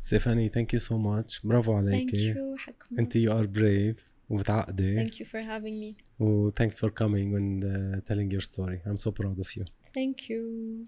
ستيفاني 0.00 0.48
thank 0.48 0.74
you 0.74 0.80
so 0.80 0.98
much 0.98 1.40
برافو 1.44 1.72
عليكي. 1.72 2.34
You. 2.34 2.58
حكمت 2.58 2.98
انت 2.98 3.16
you 3.16 3.38
are 3.38 3.46
brave 3.46 3.96
وبتعقدي. 4.30 5.06
Thank 5.06 5.12
you 5.12 5.24
for 5.24 5.42
having 5.42 5.86
me. 5.86 5.94
و 6.20 6.50
thanks 6.50 6.74
for 6.74 6.90
coming 6.90 7.34
and 7.34 7.64
uh, 7.64 8.00
telling 8.08 8.30
your 8.30 8.42
story. 8.42 8.78
I'm 8.86 8.96
so 8.96 9.10
proud 9.10 9.38
of 9.38 9.56
you. 9.56 9.64
Thank 9.94 10.30
you. 10.30 10.86